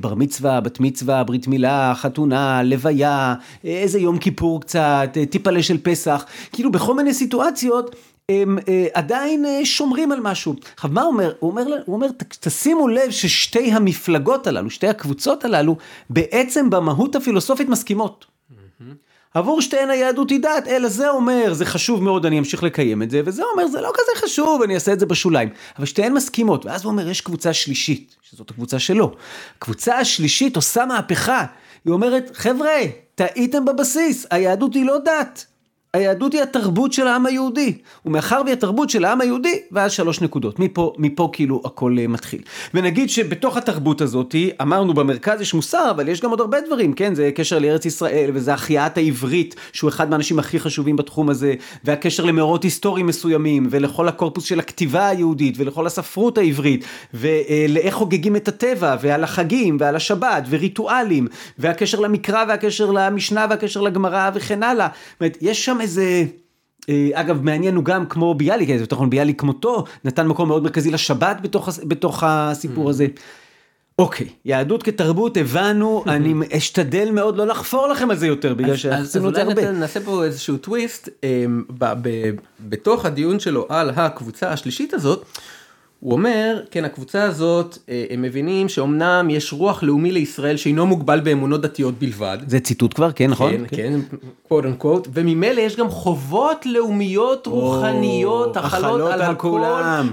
[0.00, 5.62] בר מצווה, בת מצווה, ברית מילה, חתונה, לוויה, אה, איזה יום כיפור קצת, אה, טיפלה
[5.62, 7.96] של פסח, כאילו בכל מיני סיטואציות
[8.28, 8.58] הם
[8.94, 10.54] עדיין שומרים על משהו.
[10.74, 11.32] עכשיו מה אומר?
[11.38, 12.06] הוא אומר, הוא אומר
[12.40, 15.76] תשימו לב ששתי המפלגות הללו, שתי הקבוצות הללו,
[16.10, 18.29] בעצם במהות הפילוסופית מסכימות.
[19.34, 23.10] עבור שתיהן היהדות היא דת, אלא זה אומר, זה חשוב מאוד, אני אמשיך לקיים את
[23.10, 25.48] זה, וזה אומר, זה לא כזה חשוב, אני אעשה את זה בשוליים.
[25.78, 29.14] אבל שתיהן מסכימות, ואז הוא אומר, יש קבוצה שלישית, שזאת הקבוצה שלו.
[29.58, 31.44] קבוצה השלישית עושה מהפכה,
[31.84, 32.78] היא אומרת, חבר'ה,
[33.14, 35.46] טעיתם בבסיס, היהדות היא לא דת.
[35.94, 37.72] היהדות היא התרבות של העם היהודי,
[38.06, 42.42] ומאחר והיא התרבות של העם היהודי, ואז שלוש נקודות, מפה, מפה כאילו הכל uh, מתחיל.
[42.74, 47.14] ונגיד שבתוך התרבות הזאת, אמרנו במרכז יש מוסר, אבל יש גם עוד הרבה דברים, כן?
[47.14, 52.24] זה קשר לארץ ישראל, וזה החייאת העברית, שהוא אחד מהאנשים הכי חשובים בתחום הזה, והקשר
[52.24, 58.96] למאורות היסטוריים מסוימים, ולכל הקורפוס של הכתיבה היהודית, ולכל הספרות העברית, ולאיך חוגגים את הטבע,
[59.00, 61.26] ועל החגים, ועל השבת, וריטואלים,
[61.58, 64.88] והקשר למקרא, והקשר למשנה, והקשר לגמרא, וכן הלאה.
[64.88, 66.24] זאת אומרת, יש שם איזה...
[66.88, 70.90] אה, אגב, מעניין הוא גם כמו ביאליק, יותר נכון ביאליק כמותו, נתן מקום מאוד מרכזי
[70.90, 72.90] לשבת בתוך, בתוך הסיפור mm.
[72.90, 73.06] הזה.
[73.98, 79.28] אוקיי, יהדות כתרבות הבנו, אני אשתדל מאוד לא לחפור לכם על זה יותר, בגלל שעשינו
[79.28, 79.62] את זה הרבה.
[79.62, 81.64] אז אולי נעשה פה איזשהו טוויסט, אמ,
[82.60, 85.24] בתוך הדיון שלו על הקבוצה השלישית הזאת,
[86.00, 91.20] הוא אומר, כן, הקבוצה הזאת, אה, הם מבינים שאומנם יש רוח לאומי לישראל שאינו מוגבל
[91.20, 92.38] באמונות דתיות בלבד.
[92.46, 93.52] זה ציטוט כבר, כן, נכון?
[93.52, 94.00] כן, כן,
[94.48, 99.60] quote unquote, וממילא יש גם חובות לאומיות רוחניות החלות על, על הכל,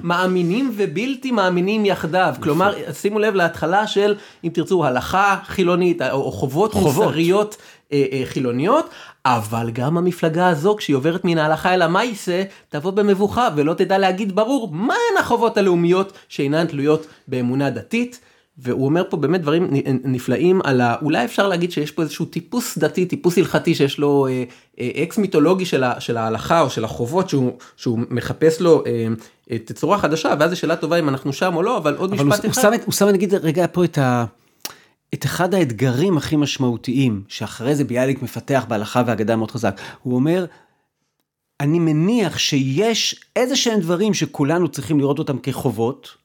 [0.04, 2.34] מאמינים ובלתי מאמינים יחדיו.
[2.40, 7.06] כלומר, שימו לב להתחלה של, אם תרצו, הלכה חילונית, או חובות, חובות.
[7.06, 7.58] מוסריות.
[7.94, 8.90] אה, אה, חילוניות,
[9.36, 14.36] אבל גם המפלגה הזו, כשהיא עוברת מן ההלכה אל המייסה, תבוא במבוכה ולא תדע להגיד
[14.36, 18.20] ברור מהן החובות הלאומיות שאינן תלויות באמונה דתית.
[18.60, 19.70] והוא אומר פה באמת דברים
[20.04, 20.96] נפלאים על ה...
[21.02, 24.44] אולי אפשר להגיד שיש פה איזשהו טיפוס דתי, טיפוס הלכתי שיש לו אה,
[24.80, 28.84] אה, אקס מיתולוגי של, ה, של ההלכה או של החובות שהוא, שהוא מחפש לו
[29.52, 32.24] אה, תצורה חדשה, ואז זו שאלה טובה אם אנחנו שם או לא, אבל עוד אבל
[32.24, 32.72] משפט הוא, אחד.
[32.86, 34.26] הוא שם נגיד רגע פה את ה...
[35.14, 40.46] את אחד האתגרים הכי משמעותיים, שאחרי זה ביאליק מפתח בהלכה והגדה מאוד חזק, הוא אומר,
[41.60, 46.18] אני מניח שיש איזה שהם דברים שכולנו צריכים לראות אותם כחובות.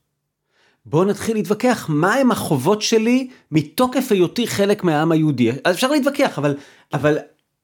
[0.87, 5.51] בואו נתחיל להתווכח מה הם החובות שלי מתוקף היותי חלק מהעם היהודי.
[5.65, 6.57] אז אפשר להתווכח, אבל,
[6.93, 7.19] אבל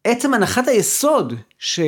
[0.04, 1.80] עצם הנחת היסוד ש...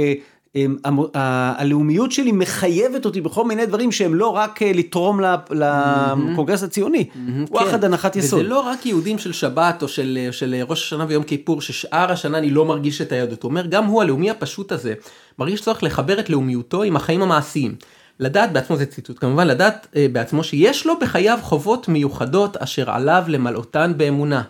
[1.15, 7.09] הלאומיות שלי מחייבת אותי בכל מיני דברים שהם לא רק אה, לתרום לקונגרס הציוני,
[7.51, 7.85] וואחד כן.
[7.85, 8.41] הנחת יסוד.
[8.41, 12.39] וזה לא רק יהודים של שבת או של, של ראש השנה ויום כיפור, ששאר השנה
[12.39, 13.43] אני לא מרגיש את היהדות.
[13.43, 14.95] הוא אומר, גם הוא הלאומי הפשוט הזה,
[15.39, 17.75] מרגיש צורך לחבר את לאומיותו עם החיים המעשיים.
[18.21, 23.25] לדעת בעצמו זה ציטוט כמובן לדעת אה, בעצמו שיש לו בחייו חובות מיוחדות אשר עליו
[23.29, 24.43] למלאותן באמונה.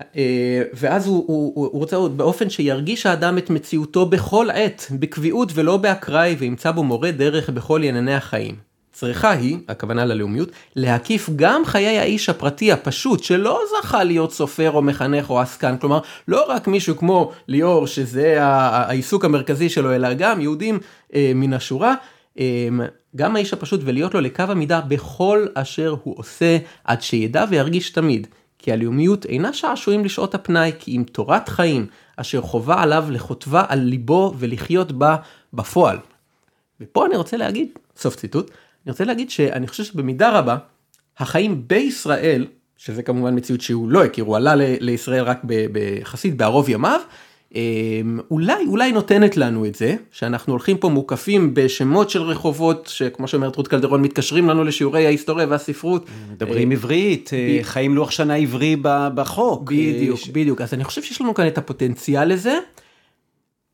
[0.00, 5.52] אה, ואז הוא, הוא, הוא רוצה עוד באופן שירגיש האדם את מציאותו בכל עת, בקביעות
[5.54, 8.54] ולא באקראי, וימצא בו מורה דרך בכל ענייני החיים.
[8.92, 14.82] צריכה היא, הכוונה ללאומיות, להקיף גם חיי האיש הפרטי הפשוט, שלא זכה להיות סופר או
[14.82, 20.40] מחנך או עסקן, כלומר, לא רק מישהו כמו ליאור, שזה העיסוק המרכזי שלו, אלא גם
[20.40, 20.78] יהודים
[21.14, 21.94] אה, מן השורה,
[22.38, 22.68] אה,
[23.16, 28.26] גם האיש הפשוט ולהיות לו לקו המידה בכל אשר הוא עושה, עד שידע וירגיש תמיד.
[28.64, 33.78] כי הלאומיות אינה שעשועים לשעות הפנאי, כי אם תורת חיים, אשר חובה עליו לכותבה על
[33.78, 35.16] ליבו ולחיות בה
[35.52, 35.98] בפועל.
[36.80, 40.56] ופה אני רוצה להגיד, סוף ציטוט, אני רוצה להגיד שאני חושב שבמידה רבה,
[41.18, 42.46] החיים בישראל,
[42.76, 47.00] שזה כמובן מציאות שהוא לא הכיר, הוא עלה לישראל רק ביחסית בערוב ימיו,
[48.30, 53.56] אולי, אולי נותנת לנו את זה, שאנחנו הולכים פה מוקפים בשמות של רחובות, שכמו שאומרת
[53.56, 56.06] רות קלדרון, מתקשרים לנו לשיעורי ההיסטוריה והספרות.
[56.32, 59.72] מדברים אה, עברית, אה, חיים לוח שנה עברי בחוק.
[59.72, 60.60] בדיוק, בדיוק.
[60.60, 62.58] אז אני חושב שיש לנו כאן את הפוטנציאל לזה.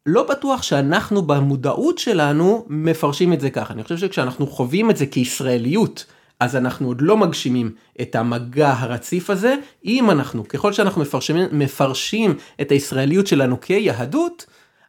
[0.07, 3.75] לא בטוח שאנחנו במודעות שלנו מפרשים את זה ככה.
[3.75, 6.07] אני חושב שכשאנחנו חווים את זה כישראליות,
[6.41, 9.55] אז אנחנו עוד לא מגשימים את המגע הרציף הזה.
[9.85, 14.47] אם אנחנו, ככל שאנחנו מפרשים, מפרשים את הישראליות שלנו כיהדות,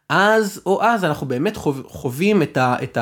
[0.08, 2.98] אז או אז אנחנו באמת חוב, חווים את, ה, את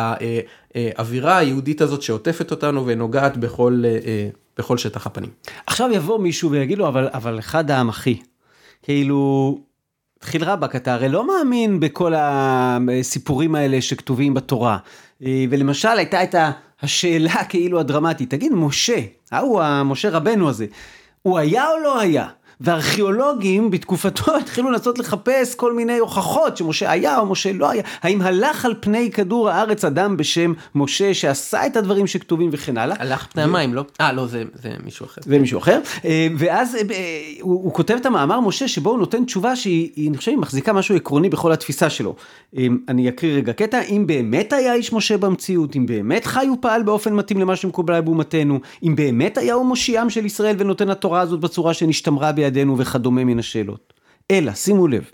[0.75, 5.31] האווירה היהודית הזאת שעוטפת אותנו ונוגעת בכל, אה, בכל שטח הפנים.
[5.67, 8.19] עכשיו יבוא מישהו ויגיד לו, אבל, אבל אחד העם אחי,
[8.83, 9.59] כאילו,
[10.19, 14.79] תחיל רבאק, אתה הרי לא מאמין בכל הסיפורים האלה שכתובים בתורה.
[15.25, 16.35] אה, ולמשל הייתה את
[16.83, 19.01] השאלה כאילו הדרמטית, תגיד, משה,
[19.33, 20.67] ההוא המשה רבנו הזה,
[21.23, 22.29] הוא היה או לא היה?
[22.61, 28.23] וארכיאולוגים בתקופתו התחילו לנסות לחפש כל מיני הוכחות שמשה היה או משה לא היה, האם
[28.23, 32.97] הלך על פני כדור הארץ אדם בשם משה שעשה את הדברים שכתובים וכן הלאה.
[32.99, 33.85] הלך פני המים, לא?
[34.01, 35.21] אה, לא, זה, זה מישהו אחר.
[35.25, 35.81] זה מישהו אחר.
[36.05, 36.81] אה, ואז אה,
[37.41, 40.97] הוא, הוא כותב את המאמר משה שבו הוא נותן תשובה שהיא, אני חושב, מחזיקה משהו
[40.97, 42.15] עקרוני בכל התפיסה שלו.
[42.57, 46.83] אה, אני אקריא רגע קטע, אם באמת היה איש משה במציאות, אם באמת חי ופעל
[46.83, 51.41] באופן מתאים למה שמקובל באומתנו, אם באמת היה הוא מושיעם של ישראל ונותן לתורה הזאת
[51.41, 53.93] בצורה שנשתמרה ביד בידינו וכדומה מן השאלות.
[54.31, 55.05] אלא, שימו לב,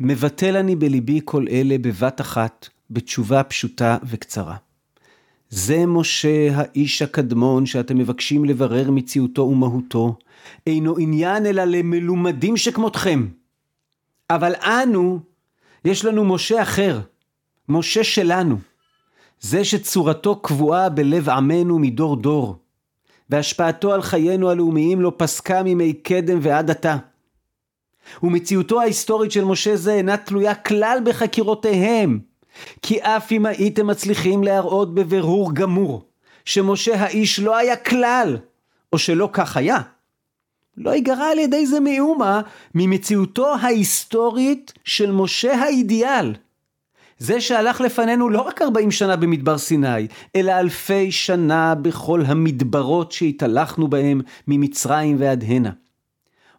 [0.00, 4.56] מבטל אני בליבי כל אלה בבת אחת, בתשובה פשוטה וקצרה.
[5.50, 10.16] זה משה האיש הקדמון שאתם מבקשים לברר מציאותו ומהותו,
[10.66, 13.26] אינו עניין אלא למלומדים שכמותכם.
[14.30, 15.20] אבל אנו,
[15.84, 17.00] יש לנו משה אחר,
[17.68, 18.56] משה שלנו,
[19.40, 22.59] זה שצורתו קבועה בלב עמנו מדור דור.
[23.30, 26.96] והשפעתו על חיינו הלאומיים לא פסקה מימי קדם ועד עתה.
[28.22, 32.20] ומציאותו ההיסטורית של משה זה אינה תלויה כלל בחקירותיהם,
[32.82, 36.02] כי אף אם הייתם מצליחים להראות בבירור גמור
[36.44, 38.38] שמשה האיש לא היה כלל,
[38.92, 39.78] או שלא כך היה,
[40.76, 42.40] לא ייגרע על ידי זה מאומה
[42.74, 46.32] ממציאותו ההיסטורית של משה האידיאל.
[47.20, 50.06] זה שהלך לפנינו לא רק 40 שנה במדבר סיני,
[50.36, 55.70] אלא אלפי שנה בכל המדברות שהתהלכנו בהם ממצרים ועד הנה.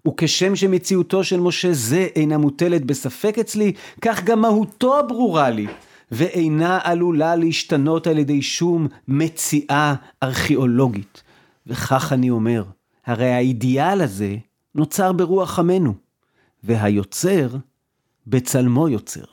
[0.08, 5.68] וכשם שמציאותו של משה זה אינה מוטלת בספק אצלי, כך גם מהותו ברורה לי,
[6.12, 11.24] ואינה עלולה להשתנות על ידי שום מציאה ארכיאולוגית.
[11.68, 12.64] וכך אני אומר,
[13.06, 14.36] הרי האידיאל הזה
[14.76, 15.94] נוצר ברוח עמנו,
[16.64, 17.48] והיוצר
[18.28, 19.24] בצלמו יוצר.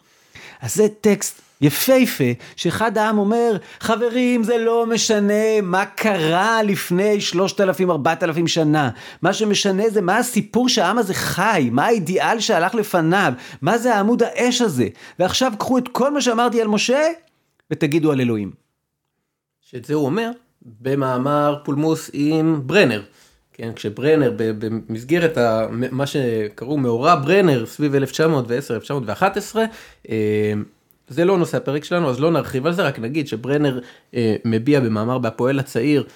[0.61, 2.25] אז זה טקסט יפהפה,
[2.57, 8.90] שאחד העם אומר, חברים, זה לא משנה מה קרה לפני שלושת אלפים, ארבעת אלפים שנה.
[9.23, 14.23] מה שמשנה זה מה הסיפור שהעם הזה חי, מה האידיאל שהלך לפניו, מה זה העמוד
[14.23, 14.88] האש הזה.
[15.18, 17.03] ועכשיו קחו את כל מה שאמרתי על משה,
[17.71, 18.51] ותגידו על אלוהים.
[19.61, 20.31] שאת זה הוא אומר
[20.62, 23.03] במאמר פולמוס עם ברנר.
[23.59, 29.57] כן, כשברנר במסגרת ה, מה שקראו מאורע ברנר סביב 1910-1911,
[30.11, 30.53] אה,
[31.09, 33.81] זה לא נושא הפרק שלנו אז לא נרחיב על זה רק נגיד שברנר
[34.14, 36.07] אה, מביע במאמר בהפועל הצעיר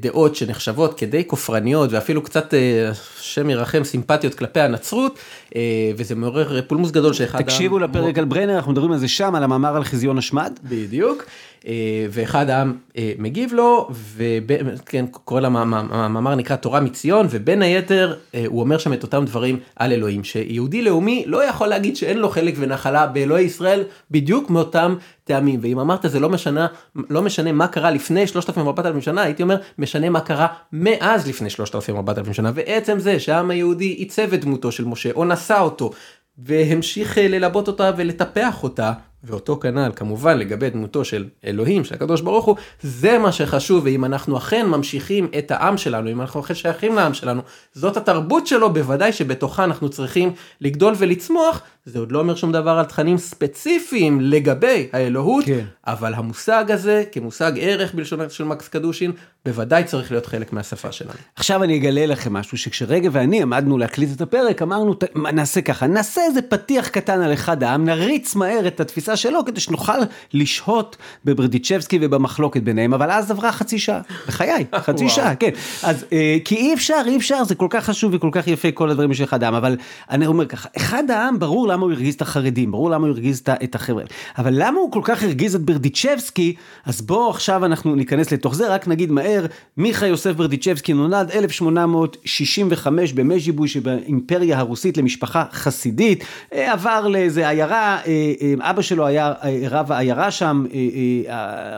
[0.00, 5.18] דעות שנחשבות כדי כופרניות ואפילו קצת אה, השם ירחם סימפטיות כלפי הנצרות
[5.56, 7.42] אה, וזה מעורר פולמוס גדול שאחד...
[7.42, 10.52] תקשיבו לפרק על ברנר אנחנו מדברים על זה שם על המאמר על חזיון השמד.
[10.64, 11.24] בדיוק.
[11.66, 18.44] אה, ואחד העם אה, מגיב לו, וכן, קורא למאמר נקרא תורה מציון, ובין היתר אה,
[18.46, 22.28] הוא אומר שם את אותם דברים על אלוהים, שיהודי לאומי לא יכול להגיד שאין לו
[22.28, 24.94] חלק ונחלה באלוהי ישראל, בדיוק מאותם
[25.26, 26.66] טעמים, ואם אמרת זה לא משנה,
[27.10, 32.32] לא משנה מה קרה לפני 3,000-4,000 שנה, הייתי אומר, משנה מה קרה מאז לפני 3,000-4,000
[32.32, 35.90] שנה, ועצם זה שהעם היהודי עיצב את דמותו של משה, או נשא אותו,
[36.38, 38.92] והמשיך ללבות אותה ולטפח אותה,
[39.26, 44.04] ואותו כנ"ל כמובן לגבי דמותו של אלוהים, של הקדוש ברוך הוא, זה מה שחשוב, ואם
[44.04, 48.72] אנחנו אכן ממשיכים את העם שלנו, אם אנחנו אכן שייכים לעם שלנו, זאת התרבות שלו,
[48.72, 54.20] בוודאי שבתוכה אנחנו צריכים לגדול ולצמוח, זה עוד לא אומר שום דבר על תכנים ספציפיים
[54.20, 55.64] לגבי האלוהות, כן.
[55.86, 59.12] אבל המושג הזה, כמושג ערך בלשונו של מקס קדושין,
[59.44, 61.12] בוודאי צריך להיות חלק מהשפה שלנו.
[61.36, 64.94] עכשיו אני אגלה לכם משהו, שכשרגע ואני עמדנו להקליט את הפרק, אמרנו,
[65.32, 69.60] נעשה ככה, נעשה איזה פתיח קטן על אחד העם, נריץ מהר את התפיסה שלו, כדי
[69.60, 69.98] שנוכל
[70.32, 75.50] לשהות בברדיצ'בסקי ובמחלוקת ביניהם, אבל אז עברה חצי שעה, בחיי, חצי שעה, כן.
[75.82, 78.90] אז, אה, כי אי אפשר, אי אפשר, זה כל כך חשוב וכל כך יפה כל
[78.90, 79.76] הדברים של אחד העם, אבל
[80.10, 83.42] אני אומר ככה, אחד העם, ברור למה הוא הרגיז את החרדים, ברור למה הוא הרגיז
[83.64, 84.04] את החבר'ה,
[84.38, 86.54] אבל למה הוא כל כך הרגיז את ברדיצ'בסקי,
[86.86, 93.12] אז בואו עכשיו אנחנו ניכנס לתוך זה, רק נגיד מהר, מיכה יוסף ברדיצ'בסקי נולד 1865
[93.12, 99.32] במז'יבוי שבאימפריה הרוסית למשפחה חסידית, אה, עבר לאיזה עיירה, אה, אבא שלו היה
[99.70, 100.64] רב העיירה שם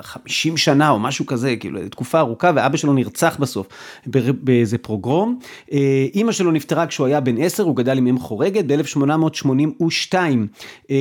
[0.02, 3.66] 50 שנה או משהו כזה, כאילו תקופה ארוכה, ואבא שלו נרצח בסוף
[4.32, 5.38] באיזה פרוגרום.
[6.14, 10.14] אימא שלו נפטרה כשהוא היה בן 10, הוא גדל עם אם חורגת, ב-1882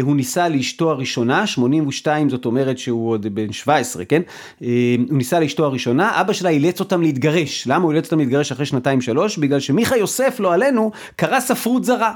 [0.01, 4.21] הוא נישא לאשתו הראשונה, 82 זאת אומרת שהוא עוד בן 17, כן?
[4.59, 4.67] הוא
[5.09, 7.67] נישא לאשתו הראשונה, אבא שלה אילץ אותם להתגרש.
[7.67, 9.37] למה הוא אילץ אותם להתגרש אחרי שנתיים שלוש?
[9.37, 12.13] בגלל שמיכה יוסף, לא עלינו, קרא ספרות זרה.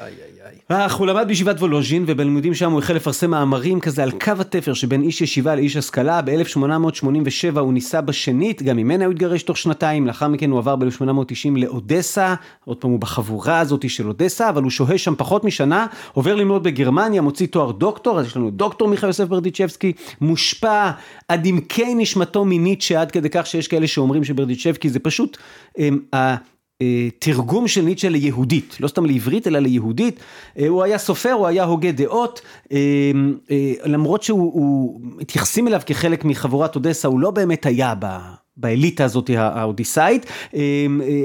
[0.00, 0.88] איי איי איי.
[0.98, 5.02] הוא למד בישיבת וולוז'ין ובלימודים שם הוא החל לפרסם מאמרים כזה על קו התפר שבין
[5.02, 6.22] איש ישיבה לאיש השכלה.
[6.22, 11.50] ב-1887 הוא נישא בשנית, גם ממנה הוא התגרש תוך שנתיים, לאחר מכן הוא עבר ב-1890
[11.56, 12.34] לאודסה,
[12.64, 16.62] עוד פעם הוא בחבורה הזאת של אודסה, אבל הוא שוהה שם פחות משנה, עובר ללמוד
[16.62, 20.90] בגרמניה, מוציא תואר דוקטור, אז יש לנו דוקטור מיכה יוסף ברדיצ'בסקי, מושפע
[21.28, 25.36] עד עמקי נשמתו מניטשה, עד כדי כך שיש כאלה שאומרים שברדיצ'בסקי זה פשוט,
[25.78, 25.98] הם,
[27.18, 30.20] תרגום של ניטשה ליהודית, לא סתם לעברית אלא ליהודית,
[30.68, 32.40] הוא היה סופר, הוא היה הוגה דעות,
[33.84, 38.06] למרות שהוא, מתייחסים אליו כחלק מחבורת אודסה, הוא לא באמת היה ב...
[38.56, 40.26] באליטה הזאת האודיסאית.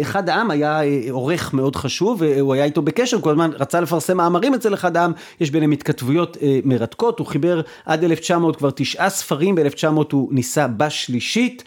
[0.01, 4.53] אחד העם היה עורך מאוד חשוב, והוא היה איתו בקשר, כל הזמן רצה לפרסם מאמרים
[4.53, 9.87] אצל אחד העם, יש ביניהם התכתבויות מרתקות, הוא חיבר עד 1900 כבר תשעה ספרים, ב-1900
[10.11, 11.63] הוא ניסה בשלישית,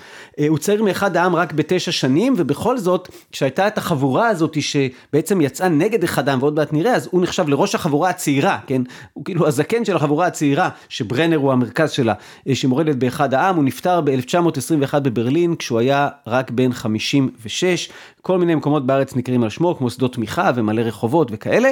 [0.48, 5.68] הוא צעיר מאחד העם רק בתשע שנים, ובכל זאת, כשהייתה את החבורה הזאת שבעצם יצאה
[5.68, 8.82] נגד אחד העם, ועוד מעט נראה, אז הוא נחשב לראש החבורה הצעירה, כן?
[9.12, 12.14] הוא כאילו הזקן של החבורה הצעירה, שברנר הוא המרכז שלה,
[12.52, 17.88] שמורדת באחד העם, הוא נפטר ב-1921 בברלין, כשהוא היה רק בן 56,
[18.22, 21.70] כל מיני מקומות בארץ נקראים על שמו, כמו שדות תמיכה ומלא רחובות וכאלה.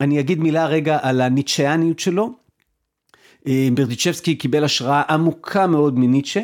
[0.00, 2.30] אני אגיד מילה רגע על הניטשיאניות שלו.
[3.74, 6.40] ברדיצ'בסקי קיבל השראה עמוקה מאוד מניטשה.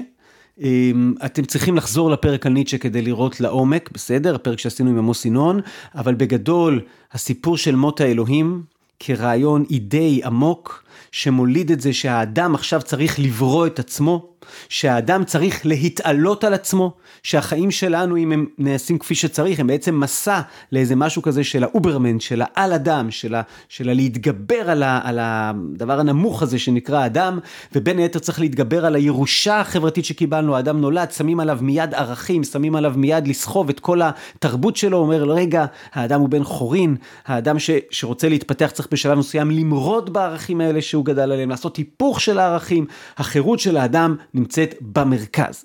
[1.25, 4.35] אתם צריכים לחזור לפרק על ניטשה כדי לראות לעומק, בסדר?
[4.35, 5.61] הפרק שעשינו עם עמוס ינון,
[5.95, 6.81] אבל בגדול,
[7.13, 8.63] הסיפור של מות האלוהים
[9.01, 14.27] כרעיון אידאי עמוק, שמוליד את זה שהאדם עכשיו צריך לברוא את עצמו,
[14.69, 20.41] שהאדם צריך להתעלות על עצמו, שהחיים שלנו, אם הם נעשים כפי שצריך, הם בעצם מסע
[20.73, 25.19] לאיזה משהו כזה של האוברמן, של העל אדם, של, ה, של הלהתגבר על, ה, על
[25.23, 27.39] הדבר הנמוך הזה שנקרא אדם,
[27.75, 32.77] ובין היתר צריך להתגבר על הירושה החברתית שקיבלנו, האדם נולד, שמים עליו מיד ערכים, שמים
[32.77, 37.71] עליו מיד לסחוב את כל התרבות שלו, אומר רגע, האדם הוא בן חורין, האדם ש,
[37.91, 42.87] שרוצה להתפתח צריך בשלב מסוים למרוד בערכים האלה שהוא גדל עליהם, לעשות היפוך של הערכים,
[43.17, 45.65] החירות של האדם נמצאת במרכז.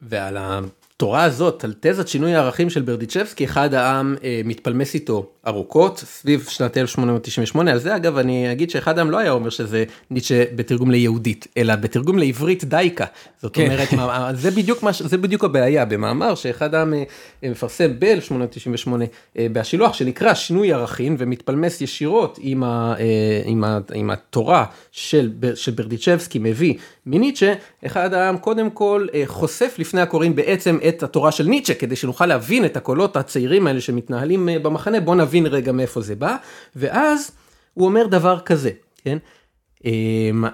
[0.00, 5.98] ועל התורה הזאת, על תזת שינוי הערכים של ברדיצ'בסקי, אחד העם אה, מתפלמס איתו ארוכות,
[5.98, 10.44] סביב שנת 1898, על זה אגב אני אגיד שאחד העם לא היה אומר שזה ניטשה
[10.56, 13.04] בתרגום ליהודית, אלא בתרגום לעברית דייקה.
[13.42, 13.66] זאת כן.
[13.66, 13.88] אומרת,
[14.36, 17.04] זה בדיוק, מה, זה בדיוק הבעיה, במאמר שאחד העם אה,
[17.42, 18.88] מפרסם ב-1898
[19.38, 25.30] אה, בהשילוח, שנקרא שינוי ערכים, ומתפלמס ישירות עם, ה, אה, עם, ה, עם התורה של,
[25.54, 26.74] של ברדיצ'בסקי מביא
[27.06, 27.54] מניטשה,
[27.86, 32.26] אחד העם קודם כל אה, חושף לפני הקוראים בעצם את התורה של ניטשה, כדי שנוכל
[32.26, 36.36] להבין את הקולות הצעירים האלה שמתנהלים אה, במחנה, בוא נבין רגע מאיפה זה בא,
[36.76, 37.30] ואז
[37.74, 38.70] הוא אומר דבר כזה,
[39.04, 39.18] כן?
[39.84, 40.44] אמ,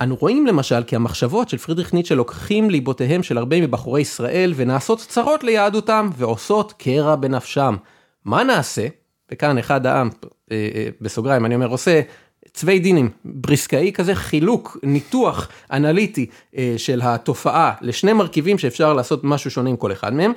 [0.00, 4.98] אנו רואים למשל כי המחשבות של פרידריך ניטשה לוקחים ליבותיהם של הרבה מבחורי ישראל ונעשות
[4.98, 7.76] צרות ליהדותם ועושות קרע בנפשם.
[8.24, 8.86] מה נעשה?
[9.32, 10.10] וכאן אחד העם,
[10.52, 12.00] אה, בסוגריים אני אומר, עושה
[12.54, 16.26] צווי דינים, בריסקאי כזה, חילוק, ניתוח אנליטי
[16.56, 20.32] אה, של התופעה לשני מרכיבים שאפשר לעשות משהו שונה עם כל אחד מהם.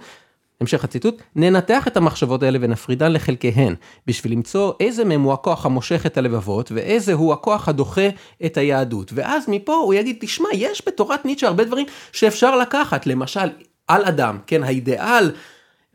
[0.62, 3.76] המשך הציטוט, ננתח את המחשבות האלה ונפרידן לחלקיהן,
[4.08, 8.10] בשביל למצוא איזה מהם הוא הכוח המושך את הלבבות, ואיזה הוא הכוח הדוחה
[8.46, 9.12] את היהדות.
[9.16, 13.50] ואז מפה הוא יגיד, תשמע, יש בתורת ניטשה הרבה דברים שאפשר לקחת, למשל,
[13.88, 15.32] על אדם, כן, האידיאל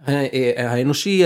[0.08, 1.22] אה, אה, האנושי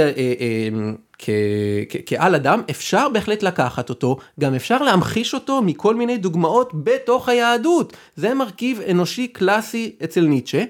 [2.07, 7.97] כעל אדם, אפשר בהחלט לקחת אותו, גם אפשר להמחיש אותו מכל מיני דוגמאות בתוך היהדות.
[8.17, 10.65] זה מרכיב אנושי קלאסי אצל ניטשה.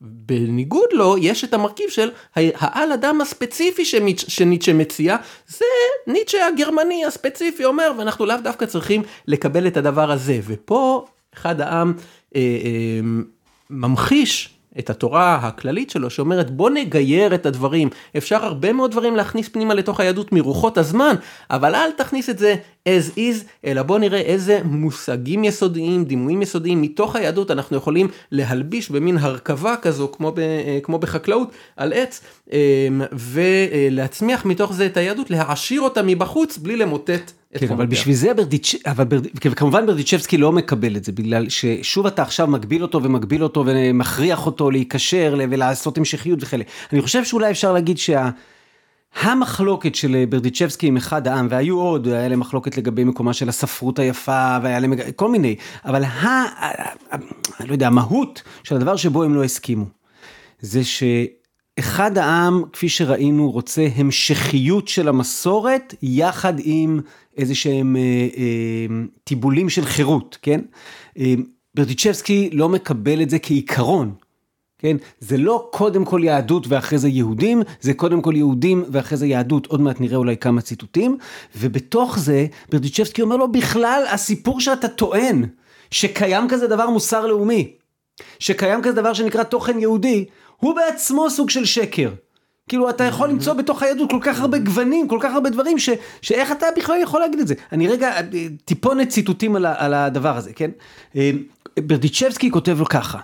[0.00, 3.84] בניגוד לו, יש את המרכיב של העל אדם הספציפי
[4.28, 5.16] שניטשה מציע,
[5.48, 5.64] זה
[6.06, 10.40] ניטשה הגרמני הספציפי אומר, ואנחנו לאו דווקא צריכים לקבל את הדבר הזה.
[10.46, 11.94] ופה אחד העם
[12.36, 13.00] אה, אה,
[13.70, 19.48] ממחיש את התורה הכללית שלו שאומרת בוא נגייר את הדברים אפשר הרבה מאוד דברים להכניס
[19.48, 21.14] פנימה לתוך היהדות מרוחות הזמן
[21.50, 22.54] אבל אל תכניס את זה
[22.88, 28.90] as is אלא בוא נראה איזה מושגים יסודיים דימויים יסודיים מתוך היהדות אנחנו יכולים להלביש
[28.90, 32.20] במין הרכבה כזו כמו, ב, אה, כמו בחקלאות על עץ
[32.52, 37.37] אה, ולהצמיח מתוך זה את היהדות להעשיר אותה מבחוץ בלי למוטט.
[37.54, 38.74] כן, אבל בשביל זה ברדיצ'...
[38.86, 39.20] אבל בר...
[39.56, 44.46] כמובן ברדיצ'בסקי לא מקבל את זה, בגלל ששוב אתה עכשיו מגביל אותו ומגביל אותו ומכריח
[44.46, 46.64] אותו להיקשר ולעשות המשכיות וכאלה.
[46.92, 48.30] אני חושב שאולי אפשר להגיד שה...
[49.20, 53.98] המחלוקת של ברדיצ'בסקי עם אחד העם, והיו עוד, היה להם מחלוקת לגבי מקומה של הספרות
[53.98, 56.44] היפה, והיה להם כל מיני, אבל ה...
[57.60, 59.84] אני לא יודע, המהות של הדבר שבו הם לא הסכימו,
[60.60, 60.80] זה
[61.78, 67.00] שאחד העם, כפי שראינו, רוצה המשכיות של המסורת, יחד עם
[67.36, 68.00] איזה שהם אה,
[68.36, 70.60] אה, טיבולים של חירות, כן?
[71.18, 71.34] אה,
[71.74, 74.14] ברדיצ'בסקי לא מקבל את זה כעיקרון.
[74.78, 74.96] כן?
[75.20, 79.66] זה לא קודם כל יהדות ואחרי זה יהודים, זה קודם כל יהודים ואחרי זה יהדות,
[79.66, 81.18] עוד מעט נראה אולי כמה ציטוטים,
[81.56, 85.44] ובתוך זה ברדיצ'בסקי אומר לו בכלל הסיפור שאתה טוען,
[85.90, 87.72] שקיים כזה דבר מוסר לאומי,
[88.38, 90.24] שקיים כזה דבר שנקרא תוכן יהודי,
[90.60, 92.10] הוא בעצמו סוג של שקר.
[92.68, 95.90] כאילו אתה יכול למצוא בתוך היהדות כל כך הרבה גוונים, כל כך הרבה דברים, ש,
[96.22, 97.54] שאיך אתה בכלל יכול להגיד את זה.
[97.72, 98.12] אני רגע,
[98.64, 100.70] טיפונת ציטוטים על, על הדבר הזה, כן?
[101.16, 101.30] אה,
[101.80, 103.18] ברדיצ'בסקי כותב לו ככה.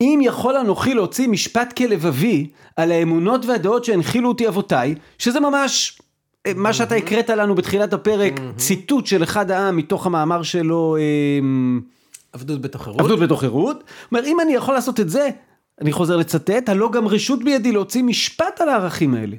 [0.00, 2.46] אם יכול אנוכי להוציא משפט כלבבי
[2.76, 5.98] על האמונות והדעות שהנחילו אותי אבותיי, שזה ממש
[6.46, 10.96] אה, מה שאתה הקראת לנו בתחילת הפרק, ציטוט של אחד העם מתוך המאמר שלו,
[12.32, 13.00] עבדות בתוך חירות.
[13.00, 13.84] עבדות בתוך חירות.
[14.12, 15.30] אומר, אם אני יכול לעשות את זה,
[15.80, 19.36] אני חוזר לצטט, הלא גם רשות בידי להוציא משפט על הערכים האלה.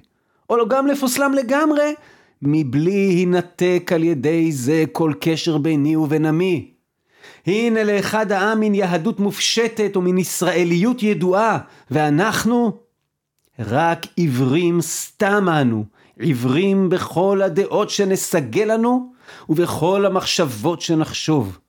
[0.49, 1.93] או לא גם לפוסלם לגמרי,
[2.41, 6.71] מבלי הינתק על ידי זה כל קשר ביני ובין עמי.
[7.45, 11.57] הנה לאחד העם מן יהדות מופשטת ומן ישראליות ידועה,
[11.91, 12.77] ואנחנו
[13.59, 15.85] רק עיוורים סתם אנו,
[16.19, 19.11] עיוורים בכל הדעות שנסגל לנו,
[19.49, 21.59] ובכל המחשבות שנחשוב.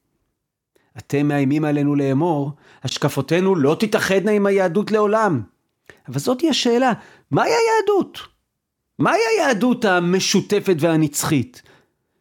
[0.99, 2.53] אתם מאיימים עלינו לאמור,
[2.85, 5.43] השקפותינו לא תתאחדנה עם היהדות לעולם.
[6.09, 6.93] אבל זאתי השאלה,
[7.31, 8.19] מהי היהדות?
[8.99, 11.63] מהי היהדות המשותפת והנצחית?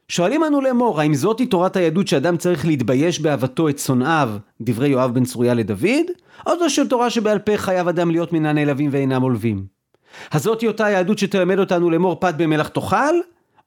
[0.07, 4.29] שואלים אנו לאמור, האם זאתי תורת היהדות שאדם צריך להתבייש באהבתו את שונאיו,
[4.61, 6.05] דברי יואב בן צרויה לדוד?
[6.47, 9.65] או זו של תורה שבעל פה חייב אדם להיות מן הנעלבים ואינם עולבים?
[10.31, 13.15] הזאתי אותה היהדות שתלמד אותנו לאמור פת במלח תאכל?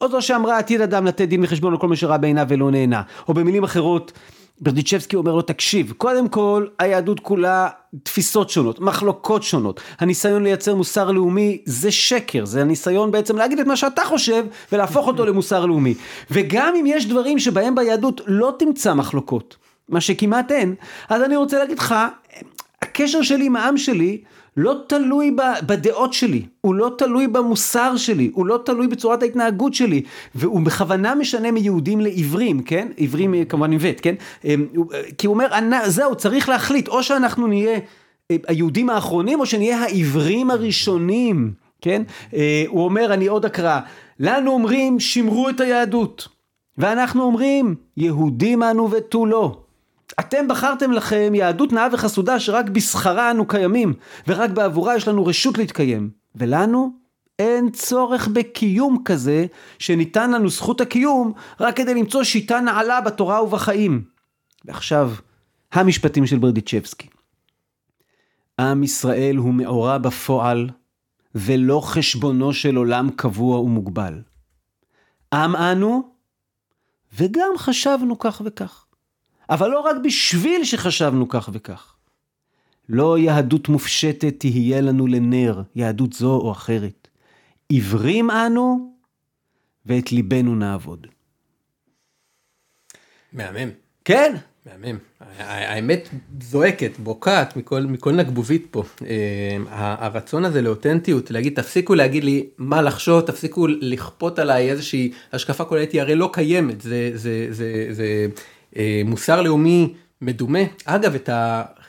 [0.01, 3.03] או זו שאמרה עתיד אדם לתת דין וחשבון על כל מה שראה בעיניו ולא נהנה?
[3.29, 4.13] או במילים אחרות,
[4.61, 7.69] ברדיצ'בסקי אומר לו תקשיב קודם כל היהדות כולה
[8.03, 9.81] תפיסות שונות מחלוקות שונות.
[9.99, 15.07] הניסיון לייצר מוסר לאומי זה שקר זה הניסיון בעצם להגיד את מה שאתה חושב ולהפוך
[15.07, 15.95] אותו למוסר לאומי.
[16.31, 19.57] וגם אם יש דברים שבהם ביהדות לא תמצא מחלוקות
[19.89, 20.75] מה שכמעט אין
[21.09, 21.95] אז אני רוצה להגיד לך
[22.85, 24.19] הקשר שלי עם העם שלי
[24.57, 30.03] לא תלוי בדעות שלי, הוא לא תלוי במוסר שלי, הוא לא תלוי בצורת ההתנהגות שלי,
[30.35, 32.89] והוא בכוונה משנה מיהודים לעברים, כן?
[32.99, 34.15] עברים כמובן עם ב', כן?
[34.45, 34.67] אמ,
[35.19, 35.47] כי הוא אומר,
[35.87, 37.79] זהו, צריך להחליט, או שאנחנו נהיה
[38.31, 42.03] אה, היהודים האחרונים, או שנהיה העברים הראשונים, כן?
[42.35, 43.81] אה, הוא אומר, אני עוד אקרא,
[44.21, 46.29] לנו אומרים, שמרו את היהדות,
[46.79, 49.64] ואנחנו אומרים, יהודים אנו ותו לא.
[50.21, 53.95] אתם בחרתם לכם יהדות נאה וחסודה שרק בשכרה אנו קיימים,
[54.29, 56.11] ורק בעבורה יש לנו רשות להתקיים.
[56.35, 56.93] ולנו
[57.39, 59.47] אין צורך בקיום כזה,
[59.79, 64.05] שניתן לנו זכות הקיום רק כדי למצוא שיטה נעלה בתורה ובחיים.
[64.65, 65.13] ועכשיו,
[65.73, 67.09] המשפטים של ברדיצ'בסקי.
[68.61, 70.71] עם ישראל הוא מאורע בפועל,
[71.35, 74.23] ולא חשבונו של עולם קבוע ומוגבל.
[75.33, 76.09] עם אנו,
[77.19, 78.84] וגם חשבנו כך וכך.
[79.51, 81.95] אבל לא רק בשביל שחשבנו כך וכך.
[82.89, 87.09] לא יהדות מופשטת תהיה לנו לנר, יהדות זו או אחרת.
[87.69, 88.95] עיוורים אנו,
[89.87, 91.07] ואת ליבנו נעבוד.
[93.33, 93.71] מהמם.
[94.05, 94.35] כן.
[94.67, 94.99] מהמם.
[95.39, 96.09] האמת
[96.41, 98.83] זועקת, בוקעת מכל, מכל נגבובית פה.
[99.07, 105.65] אה, הרצון הזה לאותנטיות, להגיד תפסיקו להגיד לי מה לחשוב, תפסיקו לכפות עליי איזושהי השקפה
[105.65, 108.27] כוללת, היא הרי לא קיימת, זה, זה, זה, זה אה,
[109.05, 110.59] מוסר לאומי מדומה.
[110.85, 111.31] אגב, את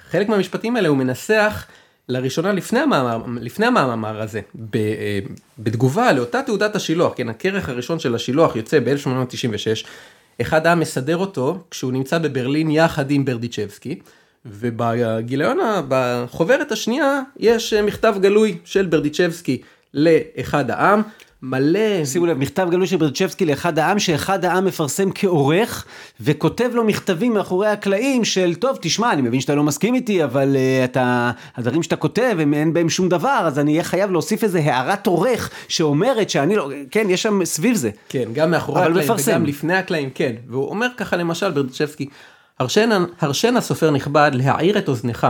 [0.09, 1.65] חלק מהמשפטים האלה הוא מנסח
[2.09, 4.41] לראשונה לפני המאמר, לפני המאמר הזה,
[4.75, 5.19] אה,
[5.59, 9.87] בתגובה לאותה תעודת השילוח, כן, הכרך הראשון של השילוח יוצא ב-1896,
[10.41, 13.99] אחד העם מסדר אותו כשהוא נמצא בברלין יחד עם ברדיצ'בסקי,
[14.45, 15.57] ובגיליון,
[15.87, 19.61] בחוברת השנייה, יש אה, מכתב גלוי של ברדיצ'בסקי
[19.93, 21.01] לאחד העם,
[21.49, 22.05] מלא.
[22.05, 25.85] שימו לב, מכתב גלוי של ברצ'בסקי לאחד העם, שאחד העם מפרסם כעורך,
[26.21, 30.55] וכותב לו מכתבים מאחורי הקלעים של, טוב, תשמע, אני מבין שאתה לא מסכים איתי, אבל
[30.55, 34.43] uh, אתה, הדברים שאתה כותב, הם אין בהם שום דבר, אז אני אהיה חייב להוסיף
[34.43, 37.89] איזה הערת עורך, שאומרת שאני לא, כן, יש שם סביב זה.
[38.09, 39.31] כן, גם מאחורי הקלעים, מפרסם.
[39.31, 40.33] וגם לפני הקלעים, כן.
[40.47, 42.05] והוא אומר ככה, למשל, ברצ'בסקי,
[42.59, 45.27] הרשנה, הרשנה סופר נכבד להעיר את אוזנך.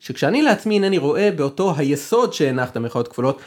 [0.00, 3.40] שכשאני לעצמי אינני רואה באותו היסוד שהנחת מירכאות כפולות,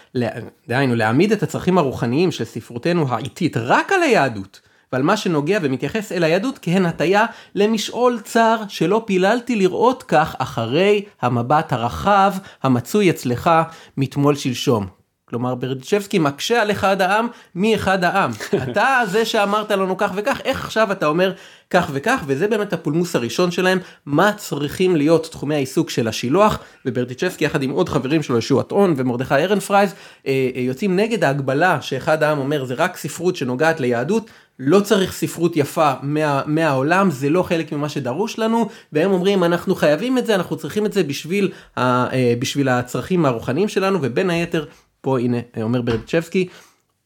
[0.67, 6.11] דהיינו להעמיד את הצרכים הרוחניים של ספרותנו האיטית רק על היהדות, ועל מה שנוגע ומתייחס
[6.11, 7.25] אל היהדות כהן הטיה
[7.55, 12.33] למשעול צר שלא פיללתי לראות כך אחרי המבט הרחב
[12.63, 13.51] המצוי אצלך
[13.97, 15.02] מתמול שלשום.
[15.33, 18.31] כלומר ברדיצ'בסקי מקשה על אחד העם מאחד העם.
[18.63, 21.33] אתה זה שאמרת לנו כך וכך, איך עכשיו אתה אומר
[21.69, 27.45] כך וכך, וזה באמת הפולמוס הראשון שלהם, מה צריכים להיות תחומי העיסוק של השילוח, וברדיצ'בסקי
[27.45, 29.93] יחד עם עוד חברים שלו, ישוע טעון ומרדכי ארנפרייז,
[30.27, 34.29] אה, אה, יוצאים נגד ההגבלה שאחד העם אומר זה רק ספרות שנוגעת ליהדות,
[34.59, 39.75] לא צריך ספרות יפה מה, מהעולם, זה לא חלק ממה שדרוש לנו, והם אומרים אנחנו
[39.75, 44.29] חייבים את זה, אנחנו צריכים את זה בשביל, ה, אה, בשביל הצרכים הרוחניים שלנו, ובין
[44.29, 44.65] היתר,
[45.03, 46.47] פה הנה אומר ברדיצ'בסקי,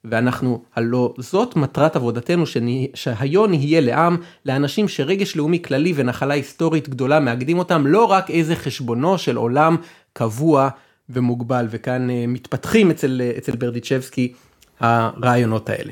[0.05, 6.89] ואנחנו הלא זאת מטרת עבודתנו שאני, שהיו נהיה לעם, לאנשים שרגש לאומי כללי ונחלה היסטורית
[6.89, 9.75] גדולה מאגדים אותם, לא רק איזה חשבונו של עולם
[10.13, 10.69] קבוע
[11.09, 14.33] ומוגבל, וכאן uh, מתפתחים אצל, uh, אצל ברדיצ'בסקי
[14.79, 15.91] הרעיונות האלה.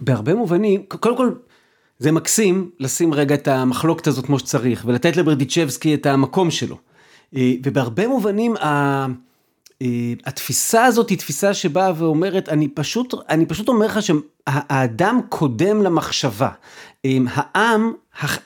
[0.00, 1.30] בהרבה מובנים, קודם כל,
[1.98, 6.78] זה מקסים לשים רגע את המחלוקת הזאת כמו שצריך, ולתת לברדיצ'בסקי את המקום שלו.
[7.36, 9.06] אה, ובהרבה מובנים, אה,
[10.26, 16.48] התפיסה הזאת היא תפיסה שבאה ואומרת, אני פשוט, אני פשוט אומר לך שהאדם קודם למחשבה.
[17.04, 17.92] אה, העם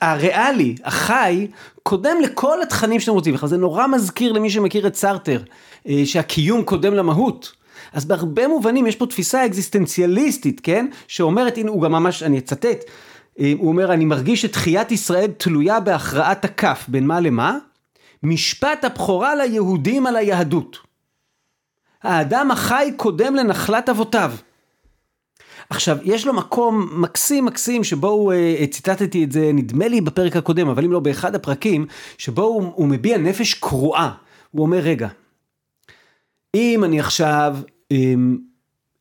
[0.01, 1.47] הריאלי, החי,
[1.83, 3.35] קודם לכל התכנים שאתם רוצים.
[3.43, 5.43] זה נורא מזכיר למי שמכיר את סארטר,
[5.87, 7.51] אה, שהקיום קודם למהות.
[7.93, 10.87] אז בהרבה מובנים יש פה תפיסה אקזיסטנציאליסטית, כן?
[11.07, 12.83] שאומרת, הנה הוא גם ממש, אני אצטט,
[13.37, 17.57] הוא אומר, אני מרגיש שתחיית ישראל תלויה בהכרעת הכף, בין מה למה?
[18.23, 20.86] משפט הבכורה ליהודים על היהדות.
[22.03, 24.33] האדם החי קודם לנחלת אבותיו.
[25.69, 30.35] עכשיו, יש לו מקום מקסים מקסים שבו הוא, אה, ציטטתי את זה נדמה לי בפרק
[30.35, 31.85] הקודם, אבל אם לא באחד הפרקים,
[32.17, 34.11] שבו הוא, הוא מביע נפש קרועה.
[34.51, 35.07] הוא אומר, רגע,
[36.55, 37.57] אם אני עכשיו
[37.91, 38.13] אה,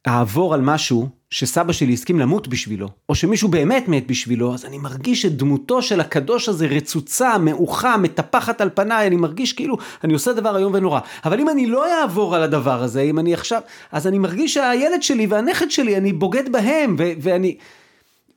[0.06, 4.78] אעבור על משהו שסבא שלי הסכים למות בשבילו, או שמישהו באמת מת בשבילו, אז אני
[4.78, 10.32] מרגיש שדמותו של הקדוש הזה רצוצה, מעוכה, מטפחת על פניי, אני מרגיש כאילו אני עושה
[10.32, 11.00] דבר איום ונורא.
[11.24, 13.60] אבל אם אני לא אעבור על הדבר הזה, אם אני עכשיו,
[13.92, 17.56] אז אני מרגיש שהילד שלי והנכד שלי, אני בוגד בהם, ו- ואני...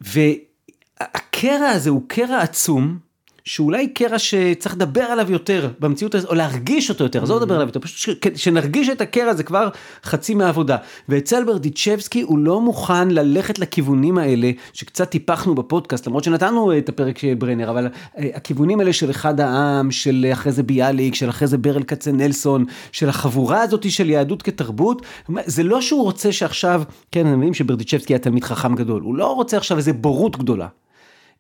[0.02, 3.09] והקרע הזה הוא קרע עצום,
[3.46, 7.68] שאולי קרע שצריך לדבר עליו יותר במציאות הזאת, או להרגיש אותו יותר, עזוב לדבר עליו
[7.68, 9.70] יותר, פשוט שנרגיש את הקרע זה כבר
[10.04, 10.78] חצי מהעבודה.
[11.10, 17.18] ואצל ברדיצ'בסקי הוא לא מוכן ללכת לכיוונים האלה שקצת טיפחנו בפודקאסט, למרות שנתנו את הפרק
[17.18, 17.88] של ברנר, אבל
[18.18, 22.66] אה, הכיוונים האלה של אחד העם, של אחרי זה ביאליק, של אחרי זה ברל כצנלסון,
[22.92, 25.02] של החבורה הזאת של יהדות כתרבות,
[25.46, 29.34] זה לא שהוא רוצה שעכשיו, כן, אני מבין שברדיצ'בסקי היה תלמיד חכם גדול, הוא לא
[29.34, 30.68] רוצה עכשיו איזה בורות גדולה.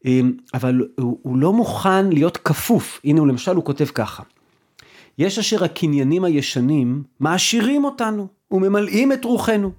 [0.06, 4.24] אמ, אבל הוא, הוא לא מוכן להיות כפוף, הנה הוא למשל הוא כותב ככה.
[5.18, 9.72] יש אשר הקניינים הישנים מעשירים אותנו וממלאים את רוחנו.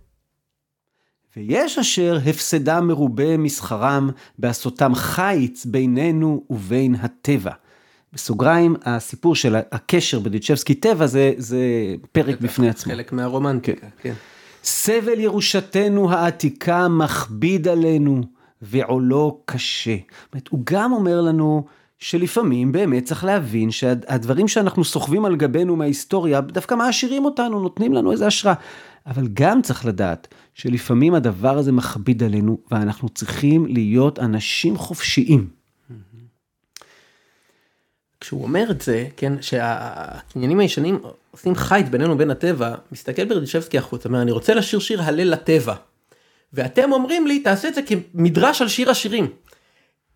[1.36, 7.52] ויש אשר הפסדם מרובה מסחרם בעשותם חיץ בינינו ובין הטבע.
[8.12, 11.60] בסוגריים, הסיפור של הקשר בדיצ'בסקי טבע זה, זה
[12.12, 12.92] פרק בפני עצמו.
[12.92, 13.88] חלק מהרומנטיקה, כן.
[14.02, 14.14] כן.
[14.64, 18.22] סבל ירושתנו העתיקה מכביד עלינו.
[18.62, 19.96] ועולו קשה.
[20.34, 21.66] זאת הוא גם אומר לנו
[21.98, 28.12] שלפעמים באמת צריך להבין שהדברים שאנחנו סוחבים על גבינו מההיסטוריה דווקא מעשירים אותנו, נותנים לנו
[28.12, 28.54] איזה השראה.
[29.06, 35.48] אבל גם צריך לדעת שלפעמים הדבר הזה מכביד עלינו ואנחנו צריכים להיות אנשים חופשיים.
[38.20, 40.98] כשהוא אומר את זה, כן, שהקניינים הישנים
[41.30, 45.74] עושים חיץ בינינו ובין הטבע, מסתכל ברדישבסקי החוצה, אומר, אני רוצה לשיר שיר הלל לטבע.
[46.52, 49.30] ואתם אומרים לי, תעשה את זה כמדרש על שיר השירים.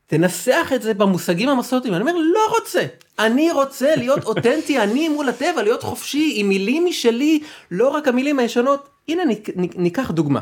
[0.07, 1.95] תנסח את זה במושגים המסורתיים.
[1.95, 2.83] אני אומר, לא רוצה.
[3.19, 8.39] אני רוצה להיות אותנטי, אני מול הטבע, להיות חופשי, עם מילים משלי, לא רק המילים
[8.39, 8.89] הישנות.
[9.09, 9.23] הנה
[9.57, 10.41] ניקח דוגמה.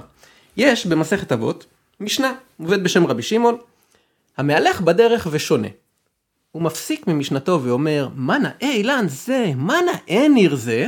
[0.57, 1.67] יש במסכת אבות,
[2.01, 3.57] משנה, עובד בשם רבי שמעון,
[4.37, 5.69] המהלך בדרך ושונה.
[6.53, 10.87] הוא מפסיק ממשנתו ואומר, מה נאה אילן זה, מה נאה ניר זה,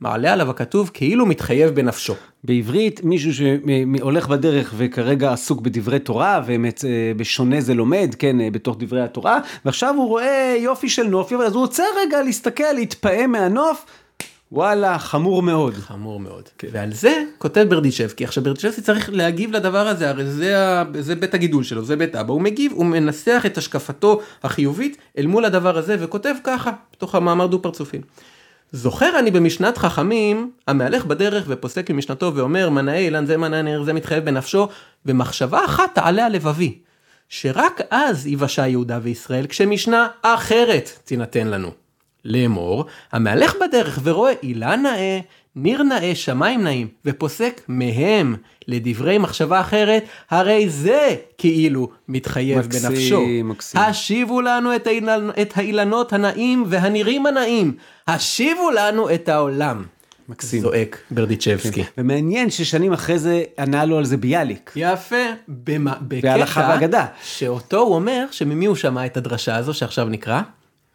[0.00, 2.14] מעלה עליו הכתוב כאילו מתחייב בנפשו.
[2.44, 9.40] בעברית מישהו שהולך בדרך וכרגע עסוק בדברי תורה ובשונה זה לומד כן בתוך דברי התורה
[9.64, 13.86] ועכשיו הוא רואה יופי של נוף אז הוא עוצר רגע להסתכל להתפעם מהנוף.
[14.52, 15.74] וואלה חמור מאוד.
[15.74, 16.48] חמור מאוד.
[16.58, 16.68] כן.
[16.72, 20.84] ועל זה כותב ברדישבקי עכשיו ברדישבקי צריך להגיב לדבר הזה הרי זה, ה...
[21.00, 25.26] זה בית הגידול שלו זה בית אבא הוא מגיב הוא מנסח את השקפתו החיובית אל
[25.26, 28.00] מול הדבר הזה וכותב ככה בתוך המאמר דו פרצופים.
[28.72, 33.92] זוכר אני במשנת חכמים, המהלך בדרך ופוסק ממשנתו ואומר, מנאי אילן זה מנאי נר זה
[33.92, 34.68] מתחייב בנפשו,
[35.06, 36.78] ומחשבה אחת תעלה על לבבי,
[37.28, 41.70] שרק אז יבשע יהודה וישראל, כשמשנה אחרת תינתן לנו.
[42.24, 45.20] לאמור, המהלך בדרך ורואה אילן נאה,
[45.62, 48.36] ניר נאה, שמיים נאים, ופוסק מהם
[48.68, 53.22] לדברי מחשבה אחרת, הרי זה כאילו מתחייב מקסים, בנפשו.
[53.44, 53.80] מקסים.
[53.80, 55.30] השיבו לנו את, האילנ...
[55.42, 57.72] את האילנות הנאים והנירים הנאים,
[58.08, 59.84] השיבו לנו את העולם.
[60.28, 60.60] מקסים.
[60.60, 61.84] זועק ברדיצ'בסקי.
[61.98, 64.72] ומעניין ששנים אחרי זה ענה לו על זה ביאליק.
[64.76, 65.16] יפה,
[65.48, 67.06] במה- בהלכה בקטע והגדה.
[67.24, 70.40] שאותו הוא אומר שממי הוא שמע את הדרשה הזו שעכשיו נקרא?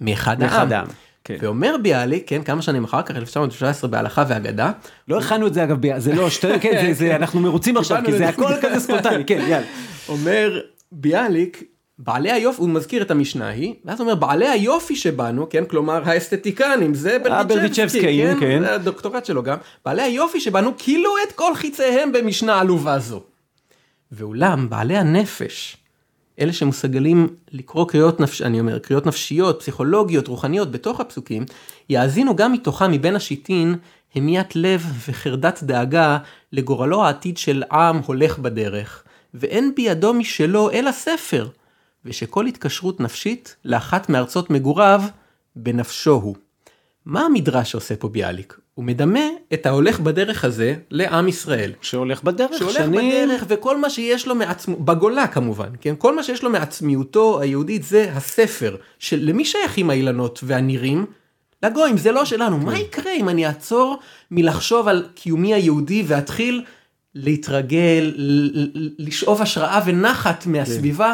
[0.02, 0.88] מאחד העם.
[1.24, 1.38] כן.
[1.42, 4.72] ואומר ביאליק, כן, כמה שנים אחר כך, 1917 בהלכה והגדה,
[5.08, 8.12] לא הכנו את זה אגב, זה לא שתי, כן, זה- זה, אנחנו מרוצים עכשיו, כי
[8.18, 9.66] זה הכל כזה ספונטני, כן, יאללה.
[10.10, 10.60] אומר
[10.92, 11.64] ביאליק,
[12.00, 16.02] בעלי היופי, הוא מזכיר את המשנה ההיא, ואז הוא אומר, בעלי היופי שבנו, כן, כלומר
[16.10, 18.60] האסתטיקנים, זה ברדיצ'בסקי, ברדיצ'בסקי, כן.
[18.62, 23.22] זה הדוקטורט שלו גם, בעלי היופי שבנו כילו את כל חיציהם במשנה עלובה זו.
[24.12, 25.78] ואולם, בעלי הנפש,
[26.40, 28.42] אלה שמסוגלים לקרוא קריאות נפש...
[28.42, 31.46] אני אומר, קריאות נפשיות, פסיכולוגיות, רוחניות בתוך הפסוקים,
[31.90, 33.76] יאזינו גם מתוכם מבין השיטין
[34.16, 36.18] המיית לב וחרדת דאגה
[36.52, 39.04] לגורלו העתיד של עם הולך בדרך,
[39.34, 41.48] ואין בידו משלו אלא ספר,
[42.06, 45.02] ושכל התקשרות נפשית לאחת מארצות מגוריו
[45.56, 46.36] בנפשו הוא.
[47.06, 48.63] מה המדרש עושה פה ביאליק?
[48.74, 49.20] הוא מדמה
[49.54, 51.72] את ההולך בדרך הזה לעם ישראל.
[51.82, 55.94] שהולך בדרך, שהולך שנים- בדרך וכל מה שיש לו מעצמו, בגולה כמובן, כן?
[55.98, 61.06] כל מה שיש לו מעצמיותו היהודית זה הספר של למי שייכים האילנות והנירים?
[61.64, 62.58] לגויים, זה לא שלנו.
[62.58, 64.00] מה יקרה אם אני אעצור
[64.32, 66.64] מלחשוב על קיומי היהודי ואתחיל
[67.16, 68.14] להתרגל,
[69.00, 71.14] לשאוב השראה ונחת מהסביבה?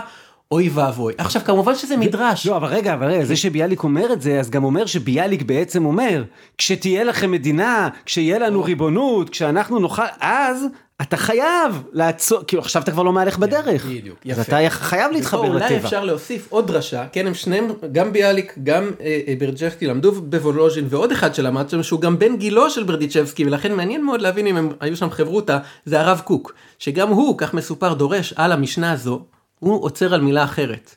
[0.52, 1.14] אוי ואבוי.
[1.18, 2.46] עכשיו כמובן שזה מדרש.
[2.46, 5.86] לא, אבל רגע, אבל רגע, זה שביאליק אומר את זה, אז גם אומר שביאליק בעצם
[5.86, 6.24] אומר,
[6.58, 10.66] כשתהיה לכם מדינה, כשיהיה לנו ריבונות, כשאנחנו נוכל, אז
[11.02, 13.86] אתה חייב לעצור, כאילו עכשיו אתה כבר לא מהלך בדרך.
[13.86, 14.42] בדיוק, אז יפה.
[14.42, 15.78] אתה חייב להתחבר ופה אולי לטבע.
[15.78, 20.86] אפשר להוסיף עוד דרשה, כן הם שניהם, גם ביאליק, גם אה, אה, ברדיצ'בסקי למדו בוולוז'ין
[20.90, 24.58] ועוד אחד שלמד שם שהוא גם בן גילו של ברדיצ'בסקי ולכן מעניין מאוד להבין אם
[24.58, 29.26] הם היו שם חברותה, זה הרב קוק, שגם הוא, כך מסופר, דורש על המשנה הזו,
[29.60, 30.96] הוא עוצר על מילה אחרת.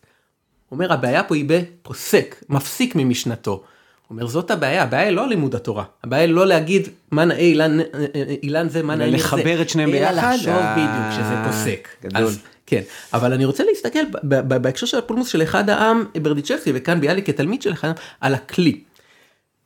[0.68, 3.52] הוא אומר הבעיה פה היא בפוסק, מפסיק ממשנתו.
[3.52, 3.62] הוא
[4.10, 7.80] אומר זאת הבעיה, הבעיה היא לא לימוד התורה, הבעיה היא לא להגיד מה נאה אילן,
[7.80, 10.32] אה, אה, אילן זה, מה נאה זה, לחבר את שניהם אלא ביחד?
[10.34, 11.88] לחשוב אה, בדיוק שזה פוסק.
[12.02, 12.22] גדול.
[12.22, 12.82] אז כן,
[13.12, 17.72] אבל אני רוצה להסתכל בהקשר של הפולמוס של אחד העם ברדיצ'בסקי וכאן ביאליק כתלמיד של
[17.72, 18.80] אחד העם על הכלי.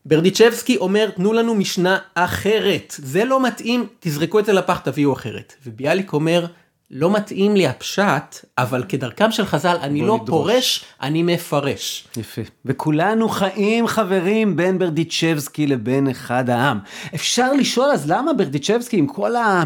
[0.06, 5.54] ברדיצ'בסקי אומר תנו לנו משנה אחרת זה לא מתאים תזרקו את זה לפח תביאו אחרת
[5.66, 6.46] וביאליק אומר
[6.90, 10.28] לא מתאים לי הפשט אבל כדרכם של חז"ל אני לא נדרוש.
[10.28, 12.08] פורש אני מפרש.
[12.16, 12.42] יפה.
[12.64, 16.78] וכולנו חיים חברים בין ברדיצ'בסקי לבין אחד העם.
[17.14, 19.64] אפשר לשאול אז למה ברדיצ'בסקי עם כל ה...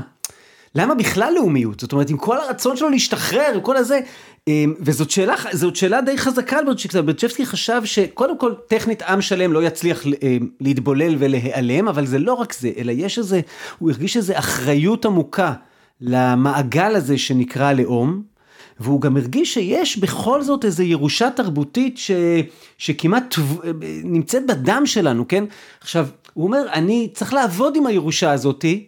[0.74, 1.80] למה בכלל לאומיות?
[1.80, 4.00] זאת אומרת עם כל הרצון שלו להשתחרר, עם כל הזה.
[4.48, 7.02] אמ, וזאת שאלה, זאת שאלה די חזקה על ברדיצ'בסקי.
[7.02, 12.34] ברדיצ'בסקי חשב שקודם כל טכנית עם שלם לא יצליח אמ, להתבולל ולהיעלם, אבל זה לא
[12.34, 13.40] רק זה, אלא יש איזה,
[13.78, 15.52] הוא הרגיש איזה אחריות עמוקה
[16.01, 18.30] למעגל הזה שנקרא לאום.
[18.80, 22.11] והוא גם הרגיש שיש בכל זאת איזו ירושה תרבותית ש...
[22.78, 23.34] שכמעט
[24.05, 25.44] נמצאת בדם שלנו, כן?
[25.80, 28.86] עכשיו, הוא אומר, אני צריך לעבוד עם הירושה הזאתי,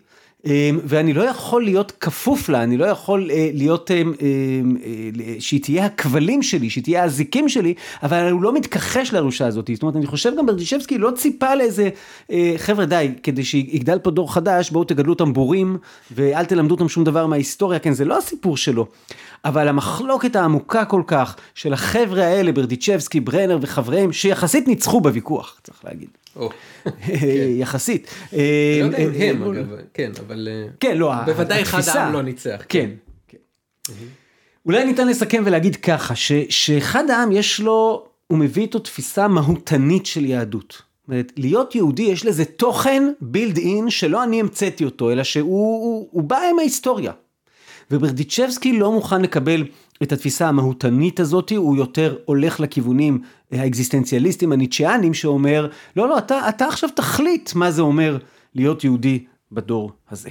[0.85, 5.63] ואני לא יכול להיות כפוף לה, אני לא יכול אה, להיות, אמ, אמ, אה, שהיא
[5.63, 9.71] תהיה הכבלים שלי, שהיא תהיה האזיקים שלי, אבל הוא לא מתכחש לירושה הזאת.
[9.75, 11.89] זאת אומרת, אני חושב גם ברדישבסקי לא ציפה לאיזה,
[12.33, 15.77] אה, חבר'ה די, כדי שיגדל פה דור חדש, בואו תגדלו אותם בורים,
[16.11, 18.87] ואל תלמדו אותם שום דבר מההיסטוריה, כן, זה לא הסיפור שלו.
[19.45, 25.85] אבל המחלוקת העמוקה כל כך של החבר'ה האלה, ברדיצ'בסקי, ברנר וחבריהם, שיחסית ניצחו בוויכוח, צריך
[25.85, 26.09] להגיד.
[26.37, 26.51] או.
[27.61, 28.15] יחסית.
[28.33, 28.39] לא
[28.85, 31.89] יודע אם אה, הם אה, אגב, כן אבל אה, כן, לא, בוודאי אחד.
[31.89, 32.63] העם לא ניצח.
[32.69, 32.91] כן.
[33.29, 33.39] כן.
[34.67, 36.15] אולי ניתן לסכם ולהגיד ככה,
[36.49, 40.83] שאחד העם יש לו, הוא מביא איתו תפיסה מהותנית של יהדות.
[41.09, 46.09] אומרת, להיות יהודי יש לזה תוכן בילד אין שלא אני המצאתי אותו, אלא שהוא הוא,
[46.11, 47.13] הוא בא עם ההיסטוריה.
[47.91, 49.65] וברדיצ'בסקי לא מוכן לקבל
[50.03, 53.23] את התפיסה המהותנית הזאת, הוא יותר הולך לכיוונים
[53.53, 58.19] האקזיסטנציאליסטים הניטשיאנים שאומר, לא, לא, אתה, אתה עכשיו תחליט מה זה אומר
[58.55, 60.31] להיות יהודי בדור הזה.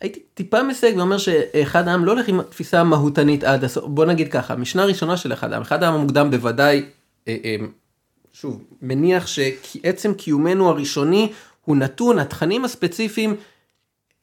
[0.00, 4.32] הייתי טיפה מסייג ואומר שאחד העם לא הולך עם תפיסה מהותנית עד הסוף בוא נגיד
[4.32, 6.84] ככה משנה ראשונה של אחד העם אחד העם המוקדם בוודאי
[7.28, 7.56] אה, אה,
[8.32, 11.32] שוב מניח שעצם קיומנו הראשוני
[11.64, 13.36] הוא נתון התכנים הספציפיים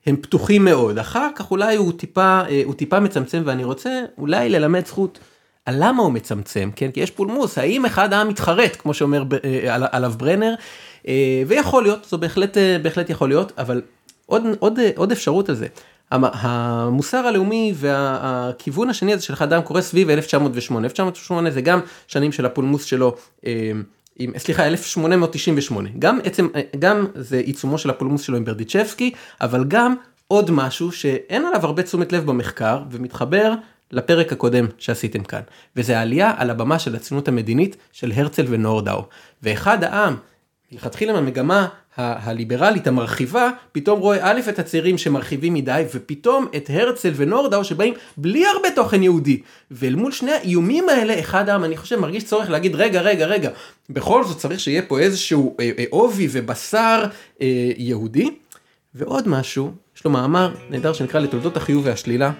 [0.05, 4.49] הם פתוחים מאוד אחר כך אולי הוא טיפה אה, הוא טיפה מצמצם ואני רוצה אולי
[4.49, 5.19] ללמד זכות.
[5.65, 9.75] על למה הוא מצמצם כן כי יש פולמוס האם אחד העם מתחרט כמו שאומר אה,
[9.75, 10.53] על- עליו ברנר
[11.07, 11.13] אה,
[11.47, 13.81] ויכול להיות זו בהחלט בהחלט יכול להיות אבל
[14.25, 15.67] עוד, עוד, עוד אפשרות על זה.
[16.11, 20.85] המ- המוסר הלאומי והכיוון השני הזה של אחד העם קורה סביב 1908.
[20.85, 23.15] 1908 זה גם שנים של הפולמוס שלו,
[24.19, 25.89] עם, סליחה 1898.
[25.99, 29.11] גם עצם, אה, גם זה עיצומו של הפולמוס שלו עם ברדיצ'בסקי,
[29.41, 29.95] אבל גם
[30.27, 33.53] עוד משהו שאין עליו הרבה תשומת לב במחקר ומתחבר
[33.91, 35.41] לפרק הקודם שעשיתם כאן.
[35.75, 39.05] וזה העלייה על הבמה של הציונות המדינית של הרצל ונורדאו.
[39.43, 40.15] ואחד העם
[40.71, 47.11] מלכתחילה מהמגמה ה- הליברלית המרחיבה, פתאום רואה א' את הצעירים שמרחיבים מדי, ופתאום את הרצל
[47.15, 49.41] ונורדאו שבאים בלי הרבה תוכן יהודי.
[49.71, 53.49] ואל מול שני האיומים האלה, אחד העם, אני חושב, מרגיש צורך להגיד, רגע, רגע, רגע,
[53.89, 57.03] בכל זאת צריך שיהיה פה איזשהו אה, אה, עובי ובשר
[57.41, 58.29] אה, יהודי.
[58.95, 62.31] ועוד משהו, יש לו מאמר נהדר שנקרא לתולדות החיוב והשלילה,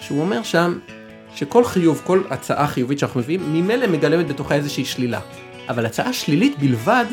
[0.00, 0.78] שהוא אומר שם
[1.34, 5.20] שכל חיוב, כל הצעה חיובית שאנחנו מביאים, ממילא מגלמת בתוכה איזושהי שלילה.
[5.68, 7.04] אבל הצעה שלילית בלבד,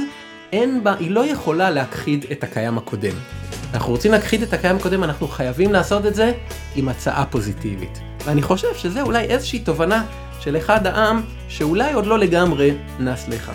[0.53, 3.13] אין בה, היא לא יכולה להכחיד את הקיים הקודם.
[3.73, 6.31] אנחנו רוצים להכחיד את הקיים הקודם, אנחנו חייבים לעשות את זה
[6.75, 7.99] עם הצעה פוזיטיבית.
[8.25, 10.03] ואני חושב שזה אולי איזושהי תובנה
[10.39, 13.51] של אחד העם, שאולי עוד לא לגמרי נס לך.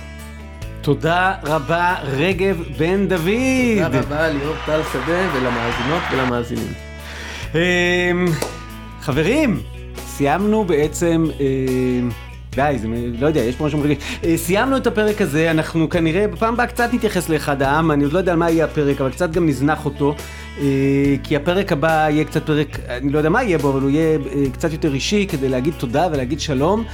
[0.80, 3.84] תודה רבה רגב בן דוד.
[3.84, 6.72] תודה רבה ליאור טל שדה ולמאזינות ולמאזינים.
[7.54, 7.58] אמ,
[9.00, 9.60] חברים,
[10.06, 12.10] סיימנו בעצם, אמ,
[12.56, 12.88] די, זה,
[13.20, 13.96] לא יודע, יש פה משהו מרגש.
[14.24, 18.12] אה, סיימנו את הפרק הזה, אנחנו כנראה בפעם הבאה קצת נתייחס לאחד העם, אני עוד
[18.12, 20.14] לא יודע על מה יהיה הפרק, אבל קצת גם נזנח אותו.
[20.60, 20.64] אה,
[21.22, 24.18] כי הפרק הבא יהיה קצת פרק, אני לא יודע מה יהיה בו, אבל הוא יהיה
[24.18, 26.84] אה, קצת יותר אישי, כדי להגיד תודה ולהגיד שלום.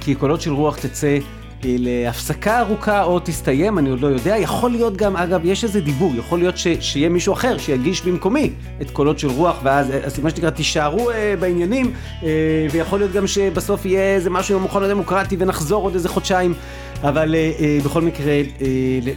[0.00, 1.18] כי קולות של רוח תצא
[1.64, 4.36] להפסקה ארוכה או תסתיים, אני עוד לא יודע.
[4.38, 8.50] יכול להיות גם, אגב, יש איזה דיבור, יכול להיות ש, שיהיה מישהו אחר שיגיש במקומי
[8.82, 11.92] את קולות של רוח, ואז, אה, אז מה שנקרא, תישארו אה, בעניינים,
[12.22, 12.28] אה,
[12.70, 16.54] ויכול להיות גם שבסוף יהיה איזה משהו עם המכון הדמוקרטי ונחזור עוד איזה חודשיים.
[17.02, 18.42] אבל אה, אה, בכל מקרה, אה,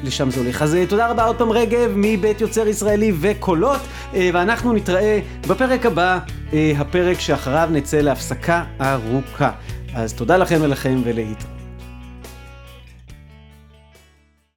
[0.03, 0.61] לשם זה הולך.
[0.61, 3.79] אז אה, תודה רבה עוד פעם רגב מבית יוצר ישראלי וקולות,
[4.13, 6.19] אה, ואנחנו נתראה בפרק הבא,
[6.53, 9.51] אה, הפרק שאחריו נצא להפסקה ארוכה.
[9.95, 11.52] אז תודה לכם ולכם ולהתראות.